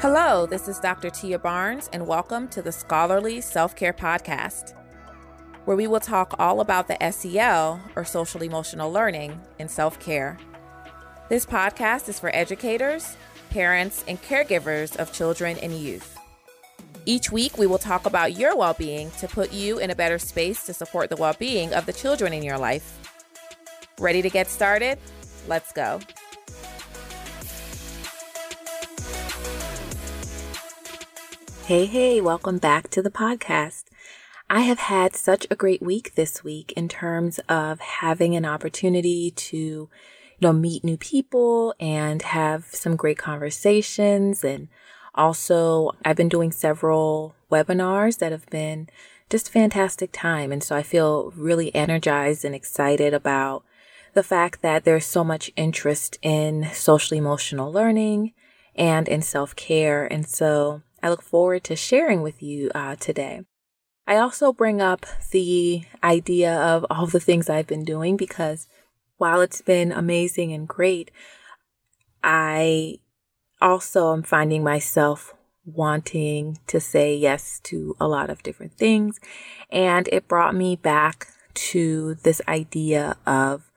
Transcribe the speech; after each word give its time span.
Hello, 0.00 0.46
this 0.46 0.68
is 0.68 0.78
Dr. 0.78 1.10
Tia 1.10 1.40
Barnes, 1.40 1.90
and 1.92 2.06
welcome 2.06 2.46
to 2.50 2.62
the 2.62 2.70
Scholarly 2.70 3.40
Self 3.40 3.74
Care 3.74 3.92
Podcast, 3.92 4.72
where 5.64 5.76
we 5.76 5.88
will 5.88 5.98
talk 5.98 6.36
all 6.38 6.60
about 6.60 6.86
the 6.86 7.10
SEL, 7.10 7.80
or 7.96 8.04
social 8.04 8.44
emotional 8.44 8.92
learning, 8.92 9.40
in 9.58 9.68
self 9.68 9.98
care. 9.98 10.38
This 11.28 11.44
podcast 11.44 12.08
is 12.08 12.20
for 12.20 12.30
educators, 12.32 13.16
parents, 13.50 14.04
and 14.06 14.22
caregivers 14.22 14.94
of 14.98 15.12
children 15.12 15.58
and 15.58 15.74
youth. 15.74 16.16
Each 17.04 17.32
week, 17.32 17.58
we 17.58 17.66
will 17.66 17.76
talk 17.76 18.06
about 18.06 18.38
your 18.38 18.56
well 18.56 18.74
being 18.74 19.10
to 19.18 19.26
put 19.26 19.52
you 19.52 19.80
in 19.80 19.90
a 19.90 19.96
better 19.96 20.20
space 20.20 20.64
to 20.66 20.74
support 20.74 21.10
the 21.10 21.16
well 21.16 21.34
being 21.40 21.74
of 21.74 21.86
the 21.86 21.92
children 21.92 22.32
in 22.32 22.44
your 22.44 22.56
life. 22.56 23.00
Ready 23.98 24.22
to 24.22 24.30
get 24.30 24.46
started? 24.46 24.96
Let's 25.48 25.72
go. 25.72 25.98
Hey, 31.68 31.84
hey, 31.84 32.22
welcome 32.22 32.56
back 32.56 32.88
to 32.88 33.02
the 33.02 33.10
podcast. 33.10 33.84
I 34.48 34.62
have 34.62 34.78
had 34.78 35.14
such 35.14 35.46
a 35.50 35.54
great 35.54 35.82
week 35.82 36.14
this 36.14 36.42
week 36.42 36.72
in 36.78 36.88
terms 36.88 37.40
of 37.46 37.78
having 37.80 38.34
an 38.34 38.46
opportunity 38.46 39.30
to, 39.32 39.58
you 39.58 39.90
know, 40.40 40.54
meet 40.54 40.82
new 40.82 40.96
people 40.96 41.74
and 41.78 42.22
have 42.22 42.64
some 42.72 42.96
great 42.96 43.18
conversations. 43.18 44.42
And 44.42 44.68
also, 45.14 45.90
I've 46.06 46.16
been 46.16 46.30
doing 46.30 46.52
several 46.52 47.34
webinars 47.52 48.16
that 48.20 48.32
have 48.32 48.46
been 48.46 48.88
just 49.28 49.50
fantastic 49.50 50.08
time. 50.10 50.50
And 50.52 50.64
so 50.64 50.74
I 50.74 50.82
feel 50.82 51.34
really 51.36 51.74
energized 51.74 52.46
and 52.46 52.54
excited 52.54 53.12
about 53.12 53.62
the 54.14 54.22
fact 54.22 54.62
that 54.62 54.84
there's 54.84 55.04
so 55.04 55.22
much 55.22 55.50
interest 55.54 56.18
in 56.22 56.70
social 56.72 57.18
emotional 57.18 57.70
learning 57.70 58.32
and 58.74 59.06
in 59.06 59.20
self 59.20 59.54
care. 59.54 60.06
And 60.10 60.26
so 60.26 60.80
I 61.02 61.08
look 61.08 61.22
forward 61.22 61.64
to 61.64 61.76
sharing 61.76 62.22
with 62.22 62.42
you 62.42 62.70
uh, 62.74 62.96
today. 62.96 63.42
I 64.06 64.16
also 64.16 64.52
bring 64.52 64.80
up 64.80 65.04
the 65.30 65.82
idea 66.02 66.54
of 66.54 66.86
all 66.88 67.06
the 67.06 67.20
things 67.20 67.50
I've 67.50 67.66
been 67.66 67.84
doing 67.84 68.16
because 68.16 68.66
while 69.18 69.40
it's 69.40 69.60
been 69.60 69.92
amazing 69.92 70.52
and 70.52 70.66
great, 70.66 71.10
I 72.22 73.00
also 73.60 74.12
am 74.12 74.22
finding 74.22 74.62
myself 74.62 75.34
wanting 75.64 76.58
to 76.68 76.80
say 76.80 77.14
yes 77.14 77.60
to 77.64 77.94
a 78.00 78.08
lot 78.08 78.30
of 78.30 78.42
different 78.42 78.72
things. 78.78 79.20
And 79.70 80.08
it 80.10 80.28
brought 80.28 80.54
me 80.54 80.76
back 80.76 81.28
to 81.54 82.14
this 82.14 82.40
idea 82.48 83.16
of 83.26 83.70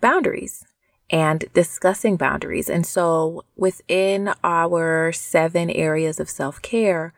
boundaries 0.00 0.64
and 1.10 1.44
discussing 1.54 2.16
boundaries. 2.16 2.68
And 2.68 2.86
so 2.86 3.44
within 3.56 4.32
our 4.42 5.12
seven 5.12 5.70
areas 5.70 6.18
of 6.18 6.28
self 6.28 6.60
care, 6.62 7.12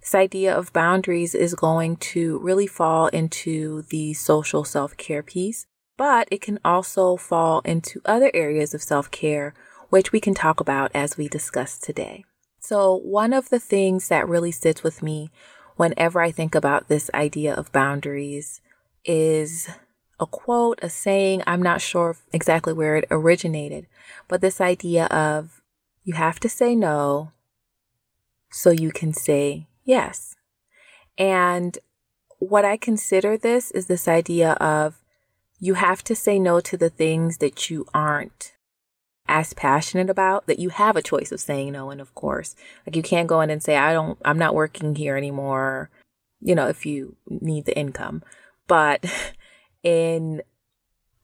this 0.00 0.14
idea 0.14 0.54
of 0.54 0.72
boundaries 0.72 1.34
is 1.34 1.54
going 1.54 1.96
to 1.96 2.38
really 2.38 2.66
fall 2.66 3.08
into 3.08 3.82
the 3.82 4.14
social 4.14 4.64
self 4.64 4.96
care 4.96 5.22
piece, 5.22 5.66
but 5.96 6.28
it 6.30 6.40
can 6.40 6.58
also 6.64 7.16
fall 7.16 7.60
into 7.60 8.00
other 8.04 8.30
areas 8.34 8.74
of 8.74 8.82
self 8.82 9.10
care, 9.10 9.54
which 9.90 10.12
we 10.12 10.20
can 10.20 10.34
talk 10.34 10.60
about 10.60 10.90
as 10.94 11.16
we 11.16 11.28
discuss 11.28 11.78
today. 11.78 12.24
So 12.60 12.96
one 12.96 13.32
of 13.32 13.50
the 13.50 13.60
things 13.60 14.08
that 14.08 14.28
really 14.28 14.52
sits 14.52 14.82
with 14.82 15.02
me 15.02 15.30
whenever 15.76 16.20
I 16.20 16.30
think 16.30 16.54
about 16.54 16.88
this 16.88 17.10
idea 17.12 17.54
of 17.54 17.72
boundaries 17.72 18.60
is 19.04 19.68
a 20.20 20.26
quote, 20.26 20.78
a 20.82 20.88
saying. 20.88 21.42
I'm 21.46 21.62
not 21.62 21.80
sure 21.80 22.16
exactly 22.32 22.72
where 22.72 22.96
it 22.96 23.06
originated, 23.10 23.86
but 24.28 24.40
this 24.40 24.60
idea 24.60 25.06
of 25.06 25.62
you 26.04 26.14
have 26.14 26.38
to 26.40 26.48
say 26.48 26.74
no 26.74 27.32
so 28.50 28.70
you 28.70 28.90
can 28.90 29.12
say 29.12 29.66
yes. 29.84 30.36
And 31.18 31.78
what 32.38 32.64
I 32.64 32.76
consider 32.76 33.36
this 33.36 33.70
is 33.70 33.86
this 33.86 34.06
idea 34.06 34.52
of 34.52 35.00
you 35.58 35.74
have 35.74 36.04
to 36.04 36.14
say 36.14 36.38
no 36.38 36.60
to 36.60 36.76
the 36.76 36.90
things 36.90 37.38
that 37.38 37.70
you 37.70 37.86
aren't 37.94 38.54
as 39.26 39.54
passionate 39.54 40.10
about 40.10 40.46
that 40.46 40.58
you 40.58 40.68
have 40.68 40.96
a 40.96 41.02
choice 41.02 41.32
of 41.32 41.40
saying 41.40 41.72
no 41.72 41.90
and 41.90 42.00
of 42.00 42.14
course 42.14 42.54
like 42.86 42.94
you 42.94 43.02
can't 43.02 43.26
go 43.26 43.40
in 43.40 43.48
and 43.48 43.62
say 43.62 43.74
i 43.76 43.90
don't 43.92 44.18
i'm 44.22 44.38
not 44.38 44.54
working 44.54 44.94
here 44.94 45.16
anymore 45.16 45.88
you 46.40 46.54
know 46.54 46.68
if 46.68 46.84
you 46.84 47.16
need 47.26 47.64
the 47.64 47.76
income 47.76 48.22
but 48.66 49.02
in 49.84 50.42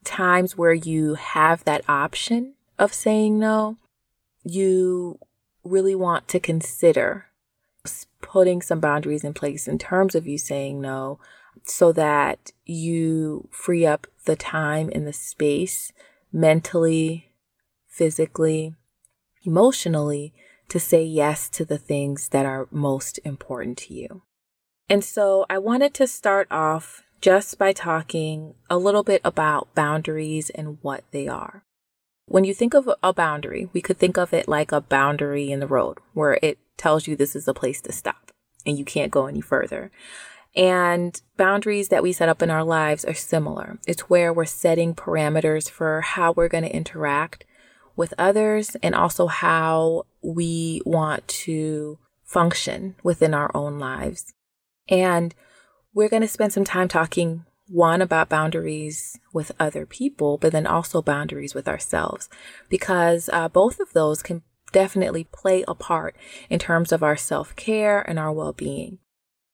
times 0.05 0.57
where 0.57 0.75
you 0.75 1.15
have 1.15 1.65
that 1.65 1.83
option 1.89 2.55
of 2.79 2.95
saying 2.95 3.39
no, 3.39 3.77
you 4.45 5.19
really 5.65 5.95
want 5.95 6.29
to 6.29 6.39
consider 6.39 7.27
putting 8.21 8.63
some 8.63 8.81
boundaries 8.81 9.25
in 9.25 9.35
place 9.35 9.67
in 9.67 9.79
terms 9.79 10.15
of 10.15 10.27
you 10.27 10.39
saying 10.39 10.81
no 10.81 11.19
so 11.65 11.93
that 11.93 12.53
you 12.65 13.49
free 13.51 13.85
up 13.85 14.07
the 14.25 14.37
time 14.37 14.91
and 14.95 15.07
the 15.07 15.13
space 15.13 15.93
mentally, 16.33 17.33
physically, 17.89 18.75
emotionally 19.45 20.33
to 20.69 20.79
say 20.79 21.03
yes 21.03 21.49
to 21.49 21.65
the 21.65 21.79
things 21.79 22.29
that 22.29 22.47
are 22.47 22.69
most 22.71 23.19
important 23.25 23.77
to 23.77 23.95
you. 23.95 24.23
And 24.89 25.05
so 25.05 25.45
I 25.51 25.59
wanted 25.59 25.95
to 25.95 26.07
start 26.07 26.47
off 26.51 27.03
just 27.21 27.59
by 27.59 27.73
talking 27.73 28.55
a 28.69 28.79
little 28.79 29.03
bit 29.03 29.21
about 29.25 29.75
boundaries 29.75 30.51
and 30.51 30.79
what 30.83 31.05
they 31.11 31.29
are. 31.29 31.65
When 32.27 32.45
you 32.45 32.55
think 32.55 32.75
of 32.75 32.89
a 33.03 33.13
boundary, 33.13 33.69
we 33.73 33.81
could 33.81 33.99
think 33.99 34.17
of 34.17 34.33
it 34.33 34.49
like 34.49 34.73
a 34.73 34.81
boundary 34.81 35.51
in 35.51 35.61
the 35.61 35.67
road 35.67 35.99
where 36.15 36.39
it 36.43 36.59
tells 36.77 37.07
you 37.07 37.17
this 37.17 37.35
is 37.35 37.49
a 37.49 37.55
place 37.55 37.81
to 37.83 37.93
stop 37.93 38.31
and 38.65 38.79
you 38.79 38.85
can't 38.85 39.11
go 39.11 39.27
any 39.27 39.41
further. 39.41 39.91
And 40.55 41.21
boundaries 41.37 41.89
that 41.89 42.03
we 42.03 42.13
set 42.13 42.29
up 42.29 42.43
in 42.43 42.51
our 42.51 42.65
lives 42.65 43.05
are 43.05 43.15
similar. 43.15 43.79
It's 43.87 44.03
where 44.03 44.33
we're 44.33 44.45
setting 44.45 44.95
parameters 44.95 45.71
for 45.71 46.01
how 46.01 46.33
we're 46.33 46.49
going 46.49 46.65
to 46.65 46.75
interact 46.75 47.45
with 47.97 48.15
others 48.19 48.77
and 48.83 48.95
also 48.95 49.27
how 49.27 50.07
we 50.23 50.81
want 50.85 51.27
to 51.29 51.99
function 52.25 52.97
within 53.03 53.35
our 53.35 53.51
own 53.55 53.79
lives. 53.79 54.33
And 54.89 55.35
we're 55.95 56.09
going 56.09 56.23
to 56.23 56.29
spend 56.29 56.53
some 56.53 56.65
time 56.65 56.89
talking 56.89 57.45
one 57.69 58.03
about 58.03 58.29
boundaries 58.29 59.19
with 59.33 59.53
other 59.61 59.87
people, 59.87 60.39
but 60.39 60.53
then 60.53 60.67
also 60.67 61.01
boundaries 61.01 61.55
with 61.55 61.69
ourselves, 61.69 62.29
because 62.69 63.31
uh, 63.33 63.49
both 63.49 63.79
of 63.79 63.93
those 63.93 64.23
can 64.23 64.43
definitely 64.73 65.25
play 65.33 65.65
a 65.67 65.75
part 65.75 66.17
in 66.49 66.59
terms 66.59 66.93
of 66.93 67.03
our 67.03 67.17
self 67.17 67.55
care 67.57 68.01
and 68.09 68.19
our 68.19 68.33
well 68.33 68.53
being. 68.53 68.99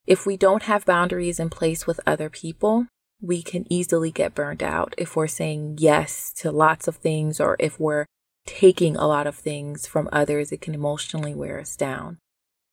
If 0.07 0.25
we 0.25 0.37
don't 0.37 0.65
have 0.65 0.87
boundaries 0.87 1.41
in 1.41 1.51
place 1.51 1.87
with 1.87 2.01
other 2.07 2.31
people, 2.31 2.87
we 3.21 3.43
can 3.43 3.71
easily 3.71 4.11
get 4.11 4.35
burned 4.35 4.63
out 4.63 4.95
if 4.99 5.17
we're 5.17 5.27
saying 5.27 5.77
yes 5.79 6.33
to 6.39 6.53
lots 6.53 6.87
of 6.87 6.97
things 6.97 7.41
or 7.41 7.57
if 7.59 7.81
we're 7.81 8.07
taking 8.47 8.97
a 8.97 9.09
lot 9.09 9.27
of 9.27 9.35
things 9.35 9.87
from 9.87 10.09
others, 10.13 10.53
it 10.53 10.61
can 10.61 10.75
emotionally 10.75 11.35
wear 11.35 11.59
us 11.59 11.77
down. 11.77 12.19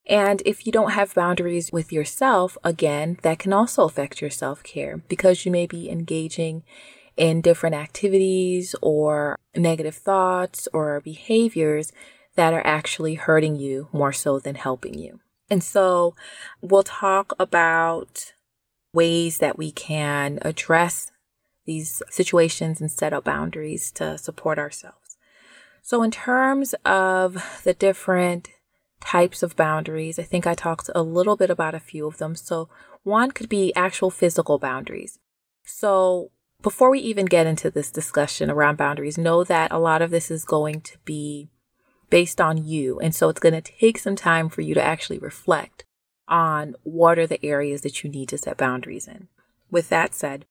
And 0.05 0.41
if 0.45 0.65
you 0.65 0.71
don't 0.71 0.91
have 0.91 1.15
boundaries 1.15 1.71
with 1.71 1.93
yourself, 1.93 2.57
again, 2.63 3.17
that 3.21 3.39
can 3.39 3.53
also 3.53 3.85
affect 3.85 4.21
your 4.21 4.29
self 4.29 4.63
care 4.63 4.97
because 5.07 5.45
you 5.45 5.51
may 5.51 5.65
be 5.65 5.89
engaging 5.89 6.63
in 7.15 7.41
different 7.41 7.75
activities 7.75 8.75
or 8.81 9.37
negative 9.55 9.95
thoughts 9.95 10.67
or 10.73 10.99
behaviors 11.01 11.91
that 12.35 12.53
are 12.53 12.65
actually 12.65 13.13
hurting 13.13 13.55
you 13.55 13.87
more 13.91 14.11
so 14.11 14.39
than 14.39 14.55
helping 14.55 14.97
you. 14.97 15.19
And 15.49 15.63
so 15.63 16.15
we'll 16.61 16.83
talk 16.83 17.33
about 17.39 18.33
ways 18.93 19.37
that 19.37 19.57
we 19.57 19.71
can 19.71 20.39
address 20.41 21.11
these 21.65 22.01
situations 22.09 22.81
and 22.81 22.91
set 22.91 23.13
up 23.13 23.23
boundaries 23.23 23.91
to 23.93 24.17
support 24.17 24.59
ourselves. 24.59 25.17
So, 25.81 26.01
in 26.01 26.11
terms 26.11 26.73
of 26.85 27.61
the 27.63 27.73
different 27.73 28.49
types 29.03 29.43
of 29.43 29.55
boundaries. 29.55 30.17
I 30.17 30.23
think 30.23 30.47
I 30.47 30.53
talked 30.53 30.89
a 30.95 31.03
little 31.03 31.35
bit 31.35 31.49
about 31.49 31.75
a 31.75 31.79
few 31.79 32.07
of 32.07 32.17
them. 32.17 32.35
So, 32.35 32.69
one 33.03 33.31
could 33.31 33.49
be 33.49 33.75
actual 33.75 34.09
physical 34.09 34.57
boundaries. 34.57 35.19
So, 35.65 36.31
before 36.61 36.89
we 36.89 36.99
even 36.99 37.25
get 37.25 37.45
into 37.45 37.69
this 37.69 37.91
discussion 37.91 38.49
around 38.49 38.77
boundaries, 38.77 39.17
know 39.17 39.43
that 39.43 39.71
a 39.71 39.79
lot 39.79 40.01
of 40.01 40.09
this 40.09 40.31
is 40.31 40.45
going 40.45 40.81
to 40.81 40.97
be 41.03 41.49
based 42.09 42.39
on 42.39 42.65
you. 42.65 42.99
And 42.99 43.13
so, 43.13 43.27
it's 43.27 43.41
going 43.41 43.61
to 43.61 43.71
take 43.79 43.97
some 43.97 44.15
time 44.15 44.47
for 44.47 44.61
you 44.61 44.73
to 44.73 44.81
actually 44.81 45.19
reflect 45.19 45.83
on 46.27 46.75
what 46.83 47.19
are 47.19 47.27
the 47.27 47.45
areas 47.45 47.81
that 47.81 48.03
you 48.03 48.09
need 48.09 48.29
to 48.29 48.37
set 48.37 48.57
boundaries 48.57 49.07
in. 49.07 49.27
With 49.69 49.89
that 49.89 50.15
said, 50.15 50.45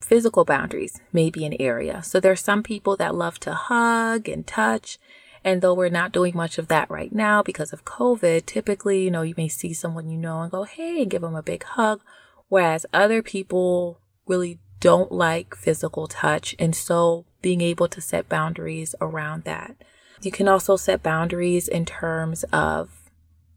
physical 0.00 0.46
boundaries 0.46 1.00
may 1.12 1.28
be 1.28 1.44
an 1.44 1.56
area. 1.60 2.02
So, 2.02 2.18
there 2.18 2.32
are 2.32 2.36
some 2.36 2.62
people 2.62 2.96
that 2.96 3.14
love 3.14 3.38
to 3.40 3.52
hug 3.52 4.26
and 4.26 4.46
touch 4.46 4.98
and 5.44 5.62
though 5.62 5.74
we're 5.74 5.88
not 5.88 6.12
doing 6.12 6.36
much 6.36 6.58
of 6.58 6.68
that 6.68 6.90
right 6.90 7.12
now 7.12 7.42
because 7.42 7.72
of 7.72 7.84
COVID, 7.84 8.46
typically, 8.46 9.04
you 9.04 9.10
know, 9.10 9.22
you 9.22 9.34
may 9.36 9.48
see 9.48 9.72
someone 9.72 10.08
you 10.08 10.18
know 10.18 10.40
and 10.40 10.50
go, 10.50 10.64
hey, 10.64 11.02
and 11.02 11.10
give 11.10 11.22
them 11.22 11.34
a 11.34 11.42
big 11.42 11.62
hug. 11.64 12.00
Whereas 12.48 12.84
other 12.92 13.22
people 13.22 14.00
really 14.26 14.58
don't 14.80 15.12
like 15.12 15.54
physical 15.54 16.06
touch. 16.06 16.54
And 16.58 16.74
so 16.74 17.24
being 17.42 17.60
able 17.60 17.88
to 17.88 18.00
set 18.00 18.28
boundaries 18.28 18.94
around 19.00 19.44
that. 19.44 19.76
You 20.22 20.30
can 20.30 20.48
also 20.48 20.76
set 20.76 21.02
boundaries 21.02 21.68
in 21.68 21.86
terms 21.86 22.44
of 22.52 23.10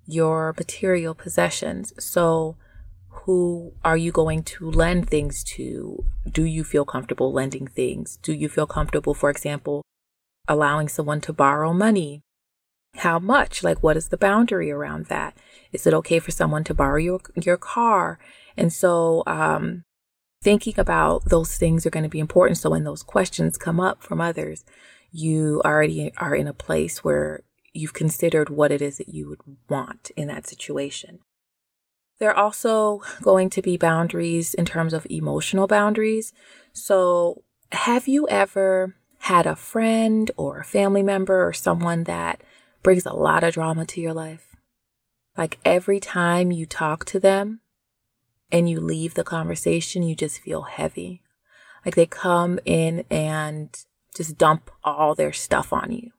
your 0.05 0.53
material 0.57 1.13
possessions. 1.13 1.93
So, 1.99 2.55
who 3.09 3.73
are 3.83 3.97
you 3.97 4.11
going 4.11 4.43
to 4.43 4.69
lend 4.69 5.09
things 5.09 5.43
to? 5.43 6.05
Do 6.29 6.43
you 6.43 6.63
feel 6.63 6.85
comfortable 6.85 7.31
lending 7.31 7.67
things? 7.67 8.17
Do 8.21 8.33
you 8.33 8.49
feel 8.49 8.65
comfortable, 8.65 9.13
for 9.13 9.29
example, 9.29 9.83
allowing 10.47 10.87
someone 10.87 11.21
to 11.21 11.33
borrow 11.33 11.73
money? 11.73 12.21
How 12.97 13.17
much? 13.19 13.63
Like, 13.63 13.81
what 13.81 13.97
is 13.97 14.09
the 14.09 14.17
boundary 14.17 14.69
around 14.69 15.07
that? 15.07 15.35
Is 15.71 15.87
it 15.87 15.93
okay 15.95 16.19
for 16.19 16.31
someone 16.31 16.63
to 16.65 16.73
borrow 16.73 16.97
your, 16.97 17.19
your 17.35 17.57
car? 17.57 18.19
And 18.55 18.71
so, 18.71 19.23
um, 19.25 19.83
thinking 20.43 20.75
about 20.77 21.25
those 21.25 21.57
things 21.57 21.85
are 21.85 21.89
going 21.89 22.03
to 22.03 22.09
be 22.09 22.19
important. 22.19 22.57
So 22.57 22.69
when 22.69 22.83
those 22.83 23.01
questions 23.01 23.57
come 23.57 23.79
up 23.79 24.03
from 24.03 24.19
others, 24.19 24.65
you 25.11 25.61
already 25.63 26.11
are 26.17 26.35
in 26.35 26.47
a 26.47 26.53
place 26.53 27.03
where 27.03 27.41
you've 27.71 27.93
considered 27.93 28.49
what 28.49 28.71
it 28.71 28.81
is 28.81 28.97
that 28.97 29.09
you 29.09 29.29
would 29.29 29.39
want 29.69 30.11
in 30.15 30.27
that 30.27 30.45
situation. 30.45 31.19
There 32.19 32.29
are 32.29 32.37
also 32.37 33.01
going 33.21 33.49
to 33.51 33.61
be 33.61 33.77
boundaries 33.77 34.53
in 34.53 34.65
terms 34.65 34.93
of 34.93 35.07
emotional 35.09 35.65
boundaries. 35.65 36.33
So, 36.73 37.43
have 37.71 38.07
you 38.07 38.27
ever 38.27 38.95
had 39.23 39.45
a 39.45 39.55
friend 39.55 40.29
or 40.35 40.59
a 40.59 40.65
family 40.65 41.01
member 41.01 41.47
or 41.47 41.53
someone 41.53 42.03
that 42.03 42.41
brings 42.81 43.05
a 43.05 43.13
lot 43.13 43.41
of 43.41 43.53
drama 43.53 43.85
to 43.85 44.01
your 44.01 44.13
life? 44.13 44.57
Like 45.37 45.59
every 45.63 46.01
time 46.01 46.51
you 46.51 46.65
talk 46.65 47.05
to 47.05 47.21
them 47.21 47.61
and 48.51 48.69
you 48.69 48.81
leave 48.81 49.13
the 49.13 49.23
conversation, 49.23 50.03
you 50.03 50.13
just 50.13 50.41
feel 50.41 50.63
heavy. 50.63 51.21
Like 51.85 51.95
they 51.95 52.05
come 52.05 52.59
in 52.65 53.05
and 53.09 53.69
just 54.13 54.37
dump 54.37 54.69
all 54.83 55.15
their 55.15 55.31
stuff 55.31 55.71
on 55.71 55.93
you. 55.93 56.11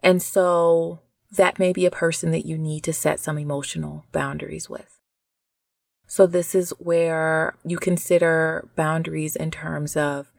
And 0.00 0.22
so 0.22 1.00
that 1.32 1.58
may 1.58 1.72
be 1.72 1.86
a 1.86 1.90
person 1.90 2.30
that 2.30 2.46
you 2.46 2.56
need 2.56 2.84
to 2.84 2.92
set 2.92 3.18
some 3.18 3.36
emotional 3.36 4.04
boundaries 4.12 4.70
with. 4.70 5.00
So 6.06 6.28
this 6.28 6.54
is 6.54 6.70
where 6.78 7.56
you 7.64 7.78
consider 7.78 8.68
boundaries 8.76 9.34
in 9.34 9.50
terms 9.50 9.96
of 9.96 10.31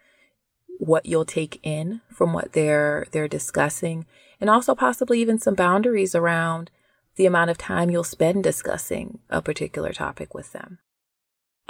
what 0.83 1.05
you'll 1.05 1.25
take 1.25 1.59
in 1.63 2.01
from 2.09 2.33
what 2.33 2.53
they're 2.53 3.07
they're 3.11 3.27
discussing 3.27 4.05
and 4.41 4.49
also 4.49 4.75
possibly 4.75 5.21
even 5.21 5.39
some 5.39 5.55
boundaries 5.55 6.13
around 6.13 6.69
the 7.15 7.25
amount 7.25 7.49
of 7.49 7.57
time 7.57 7.89
you'll 7.89 8.03
spend 8.03 8.43
discussing 8.43 9.19
a 9.29 9.41
particular 9.41 9.93
topic 9.93 10.33
with 10.33 10.51
them. 10.51 10.79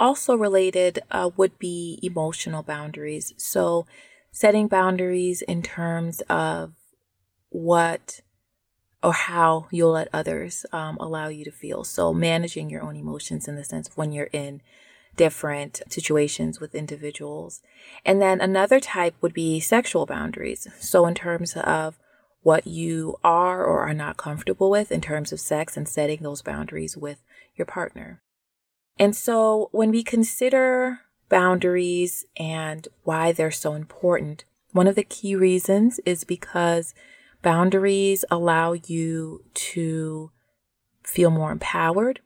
Also 0.00 0.34
related 0.34 1.00
uh, 1.10 1.30
would 1.36 1.58
be 1.58 2.00
emotional 2.02 2.62
boundaries. 2.62 3.32
So 3.36 3.86
setting 4.32 4.66
boundaries 4.66 5.42
in 5.42 5.62
terms 5.62 6.20
of 6.22 6.72
what 7.50 8.20
or 9.04 9.12
how 9.12 9.68
you'll 9.70 9.92
let 9.92 10.08
others 10.12 10.64
um, 10.72 10.96
allow 10.98 11.28
you 11.28 11.44
to 11.44 11.52
feel. 11.52 11.84
So, 11.84 12.14
managing 12.14 12.70
your 12.70 12.82
own 12.82 12.96
emotions 12.96 13.46
in 13.46 13.54
the 13.54 13.62
sense 13.62 13.86
of 13.86 13.96
when 13.98 14.12
you're 14.12 14.30
in 14.32 14.62
different 15.16 15.82
situations 15.88 16.60
with 16.60 16.74
individuals. 16.74 17.62
And 18.04 18.20
then 18.20 18.40
another 18.40 18.80
type 18.80 19.14
would 19.20 19.34
be 19.34 19.60
sexual 19.60 20.06
boundaries. 20.06 20.66
So, 20.78 21.06
in 21.06 21.14
terms 21.14 21.54
of 21.56 21.98
what 22.42 22.66
you 22.66 23.16
are 23.24 23.64
or 23.64 23.80
are 23.80 23.94
not 23.94 24.16
comfortable 24.16 24.70
with 24.70 24.92
in 24.92 25.00
terms 25.00 25.32
of 25.32 25.40
sex 25.40 25.76
and 25.76 25.88
setting 25.88 26.22
those 26.22 26.42
boundaries 26.42 26.96
with 26.96 27.22
your 27.56 27.66
partner. 27.66 28.22
And 28.98 29.16
so, 29.16 29.68
when 29.72 29.90
we 29.90 30.02
consider 30.02 31.00
boundaries 31.28 32.26
and 32.36 32.86
why 33.02 33.32
they're 33.32 33.50
so 33.50 33.74
important, 33.74 34.44
one 34.72 34.86
of 34.86 34.94
the 34.94 35.04
key 35.04 35.34
reasons 35.34 36.00
is 36.04 36.24
because 36.24 36.94
Boundaries 37.44 38.24
allow 38.30 38.72
you 38.72 39.44
to 39.52 40.30
feel 41.02 41.28
more 41.28 41.52
empowered. 41.52 42.20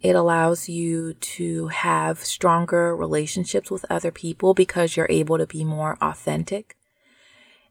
It 0.00 0.14
allows 0.14 0.68
you 0.68 1.14
to 1.14 1.68
have 1.68 2.20
stronger 2.20 2.94
relationships 2.94 3.70
with 3.70 3.84
other 3.90 4.10
people 4.10 4.54
because 4.54 4.96
you're 4.96 5.06
able 5.10 5.38
to 5.38 5.46
be 5.46 5.64
more 5.64 5.98
authentic. 6.00 6.76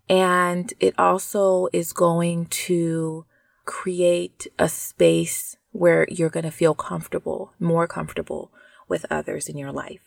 And 0.09 0.73
it 0.79 0.93
also 0.97 1.67
is 1.73 1.93
going 1.93 2.45
to 2.45 3.25
create 3.65 4.47
a 4.57 4.69
space 4.69 5.57
where 5.71 6.07
you're 6.09 6.29
going 6.29 6.45
to 6.45 6.51
feel 6.51 6.73
comfortable, 6.73 7.53
more 7.59 7.87
comfortable 7.87 8.51
with 8.87 9.05
others 9.09 9.49
in 9.49 9.57
your 9.57 9.71
life. 9.71 10.01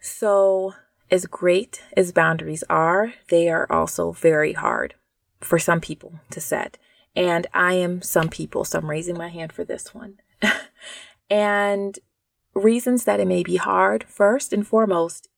So, 0.00 0.74
as 1.10 1.26
great 1.26 1.82
as 1.96 2.12
boundaries 2.12 2.64
are, 2.70 3.14
they 3.28 3.48
are 3.50 3.70
also 3.70 4.12
very 4.12 4.54
hard 4.54 4.94
for 5.40 5.58
some 5.58 5.80
people 5.80 6.20
to 6.30 6.40
set. 6.40 6.78
And 7.14 7.46
I 7.52 7.74
am 7.74 8.02
some 8.02 8.28
people, 8.28 8.64
so 8.64 8.78
I'm 8.78 8.88
raising 8.88 9.18
my 9.18 9.28
hand 9.28 9.52
for 9.52 9.64
this 9.64 9.94
one. 9.94 10.20
and 11.30 11.98
reasons 12.54 13.04
that 13.04 13.20
it 13.20 13.28
may 13.28 13.42
be 13.42 13.56
hard, 13.56 14.04
first 14.04 14.52
and 14.52 14.66
foremost. 14.66 15.28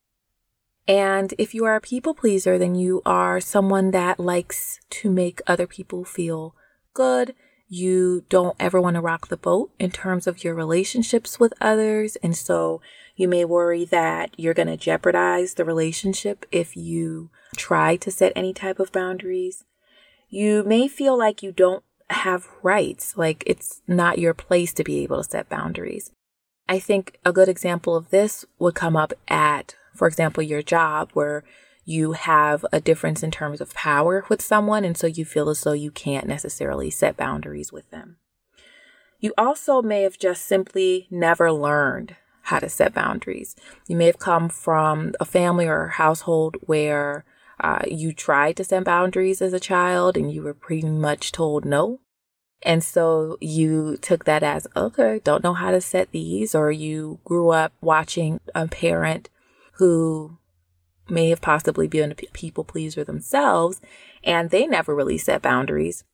And 0.88 1.34
if 1.38 1.54
you 1.54 1.64
are 1.64 1.76
a 1.76 1.80
people 1.80 2.14
pleaser, 2.14 2.58
then 2.58 2.74
you 2.74 3.02
are 3.04 3.40
someone 3.40 3.90
that 3.92 4.18
likes 4.18 4.80
to 4.90 5.10
make 5.10 5.40
other 5.46 5.66
people 5.66 6.04
feel 6.04 6.56
good. 6.94 7.34
You 7.68 8.24
don't 8.28 8.56
ever 8.58 8.80
want 8.80 8.94
to 8.94 9.00
rock 9.00 9.28
the 9.28 9.36
boat 9.36 9.70
in 9.78 9.90
terms 9.90 10.26
of 10.26 10.42
your 10.42 10.54
relationships 10.54 11.38
with 11.38 11.54
others. 11.60 12.16
And 12.16 12.36
so 12.36 12.80
you 13.14 13.28
may 13.28 13.44
worry 13.44 13.84
that 13.86 14.30
you're 14.36 14.54
going 14.54 14.68
to 14.68 14.76
jeopardize 14.76 15.54
the 15.54 15.64
relationship 15.64 16.46
if 16.50 16.76
you 16.76 17.30
try 17.56 17.96
to 17.96 18.10
set 18.10 18.32
any 18.34 18.52
type 18.52 18.80
of 18.80 18.92
boundaries 18.92 19.64
you 20.32 20.64
may 20.64 20.88
feel 20.88 21.16
like 21.16 21.42
you 21.42 21.52
don't 21.52 21.84
have 22.12 22.48
rights, 22.62 23.16
like 23.16 23.42
it's 23.46 23.82
not 23.86 24.18
your 24.18 24.34
place 24.34 24.72
to 24.74 24.84
be 24.84 25.02
able 25.02 25.22
to 25.22 25.28
set 25.28 25.48
boundaries. 25.48 26.10
I 26.68 26.78
think 26.78 27.18
a 27.24 27.32
good 27.32 27.48
example 27.48 27.96
of 27.96 28.10
this 28.10 28.44
would 28.58 28.74
come 28.74 28.96
up 28.96 29.12
at, 29.28 29.74
for 29.94 30.06
example, 30.06 30.42
your 30.42 30.62
job 30.62 31.10
where 31.12 31.44
you 31.84 32.12
have 32.12 32.64
a 32.72 32.80
difference 32.80 33.22
in 33.22 33.30
terms 33.30 33.60
of 33.60 33.74
power 33.74 34.24
with 34.28 34.40
someone, 34.40 34.84
and 34.84 34.96
so 34.96 35.06
you 35.06 35.24
feel 35.24 35.48
as 35.48 35.62
though 35.62 35.72
you 35.72 35.90
can't 35.90 36.28
necessarily 36.28 36.90
set 36.90 37.16
boundaries 37.16 37.72
with 37.72 37.90
them. 37.90 38.18
You 39.18 39.32
also 39.36 39.82
may 39.82 40.02
have 40.02 40.18
just 40.18 40.46
simply 40.46 41.06
never 41.10 41.52
learned 41.52 42.16
how 42.42 42.58
to 42.58 42.68
set 42.68 42.94
boundaries. 42.94 43.54
You 43.88 43.96
may 43.96 44.06
have 44.06 44.18
come 44.18 44.48
from 44.48 45.12
a 45.20 45.24
family 45.24 45.66
or 45.66 45.86
a 45.86 45.92
household 45.92 46.56
where 46.62 47.24
uh, 47.60 47.82
you 47.88 48.12
tried 48.12 48.56
to 48.56 48.64
set 48.64 48.84
boundaries 48.84 49.40
as 49.40 49.52
a 49.52 49.60
child 49.60 50.16
and 50.16 50.32
you 50.32 50.42
were 50.42 50.54
pretty 50.54 50.88
much 50.88 51.30
told 51.30 51.64
no. 51.64 52.00
And 52.64 52.84
so 52.84 53.38
you 53.40 53.96
took 53.96 54.24
that 54.24 54.42
as, 54.42 54.66
okay, 54.76 55.20
don't 55.24 55.42
know 55.42 55.54
how 55.54 55.70
to 55.72 55.80
set 55.80 56.12
these, 56.12 56.54
or 56.54 56.70
you 56.70 57.18
grew 57.24 57.50
up 57.50 57.72
watching 57.80 58.40
a 58.54 58.68
parent 58.68 59.28
who 59.74 60.38
may 61.08 61.28
have 61.30 61.40
possibly 61.40 61.88
been 61.88 62.12
a 62.12 62.14
people 62.14 62.64
pleaser 62.64 63.04
themselves 63.04 63.80
and 64.22 64.50
they 64.50 64.66
never 64.66 64.94
really 64.94 65.18
set 65.18 65.42
boundaries. 65.42 66.04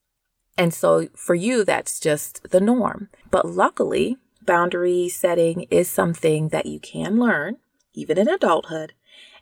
And 0.56 0.72
so 0.72 1.08
for 1.14 1.34
you, 1.34 1.64
that's 1.64 2.00
just 2.00 2.50
the 2.50 2.60
norm. 2.60 3.10
But 3.30 3.46
luckily, 3.46 4.16
boundary 4.44 5.08
setting 5.08 5.66
is 5.70 5.88
something 5.88 6.48
that 6.48 6.66
you 6.66 6.80
can 6.80 7.20
learn, 7.20 7.58
even 7.92 8.18
in 8.18 8.28
adulthood, 8.28 8.94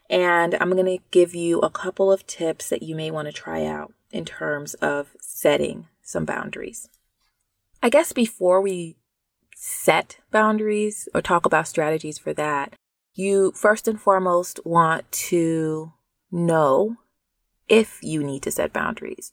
and 0.08 0.54
I'm 0.60 0.70
going 0.70 0.86
to 0.86 1.04
give 1.10 1.34
you 1.34 1.60
a 1.60 1.70
couple 1.70 2.12
of 2.12 2.26
tips 2.26 2.68
that 2.68 2.82
you 2.82 2.94
may 2.94 3.10
want 3.10 3.26
to 3.26 3.32
try 3.32 3.64
out 3.64 3.92
in 4.12 4.24
terms 4.24 4.74
of 4.74 5.14
setting 5.20 5.88
some 6.02 6.24
boundaries. 6.24 6.88
I 7.82 7.88
guess 7.88 8.12
before 8.12 8.60
we 8.60 8.96
set 9.54 10.18
boundaries 10.30 11.08
or 11.14 11.22
talk 11.22 11.46
about 11.46 11.68
strategies 11.68 12.18
for 12.18 12.32
that, 12.34 12.74
you 13.14 13.52
first 13.52 13.88
and 13.88 14.00
foremost 14.00 14.60
want 14.64 15.10
to 15.12 15.92
know 16.30 16.96
if 17.68 18.02
you 18.02 18.22
need 18.22 18.42
to 18.42 18.50
set 18.50 18.72
boundaries. 18.72 19.32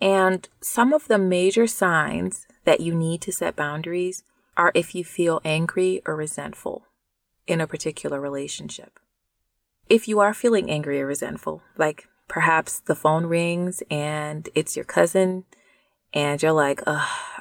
And 0.00 0.48
some 0.60 0.92
of 0.92 1.08
the 1.08 1.18
major 1.18 1.66
signs 1.66 2.46
that 2.64 2.80
you 2.80 2.94
need 2.94 3.20
to 3.22 3.32
set 3.32 3.56
boundaries 3.56 4.22
are 4.56 4.72
if 4.74 4.94
you 4.94 5.04
feel 5.04 5.40
angry 5.44 6.02
or 6.04 6.14
resentful 6.14 6.86
in 7.46 7.60
a 7.60 7.66
particular 7.66 8.20
relationship 8.20 8.98
if 9.92 10.08
you 10.08 10.20
are 10.20 10.32
feeling 10.32 10.70
angry 10.70 11.02
or 11.02 11.06
resentful, 11.06 11.62
like 11.76 12.08
perhaps 12.26 12.80
the 12.80 12.94
phone 12.94 13.26
rings 13.26 13.82
and 13.90 14.48
it's 14.54 14.74
your 14.74 14.86
cousin 14.86 15.44
and 16.14 16.42
you're 16.42 16.52
like, 16.52 16.80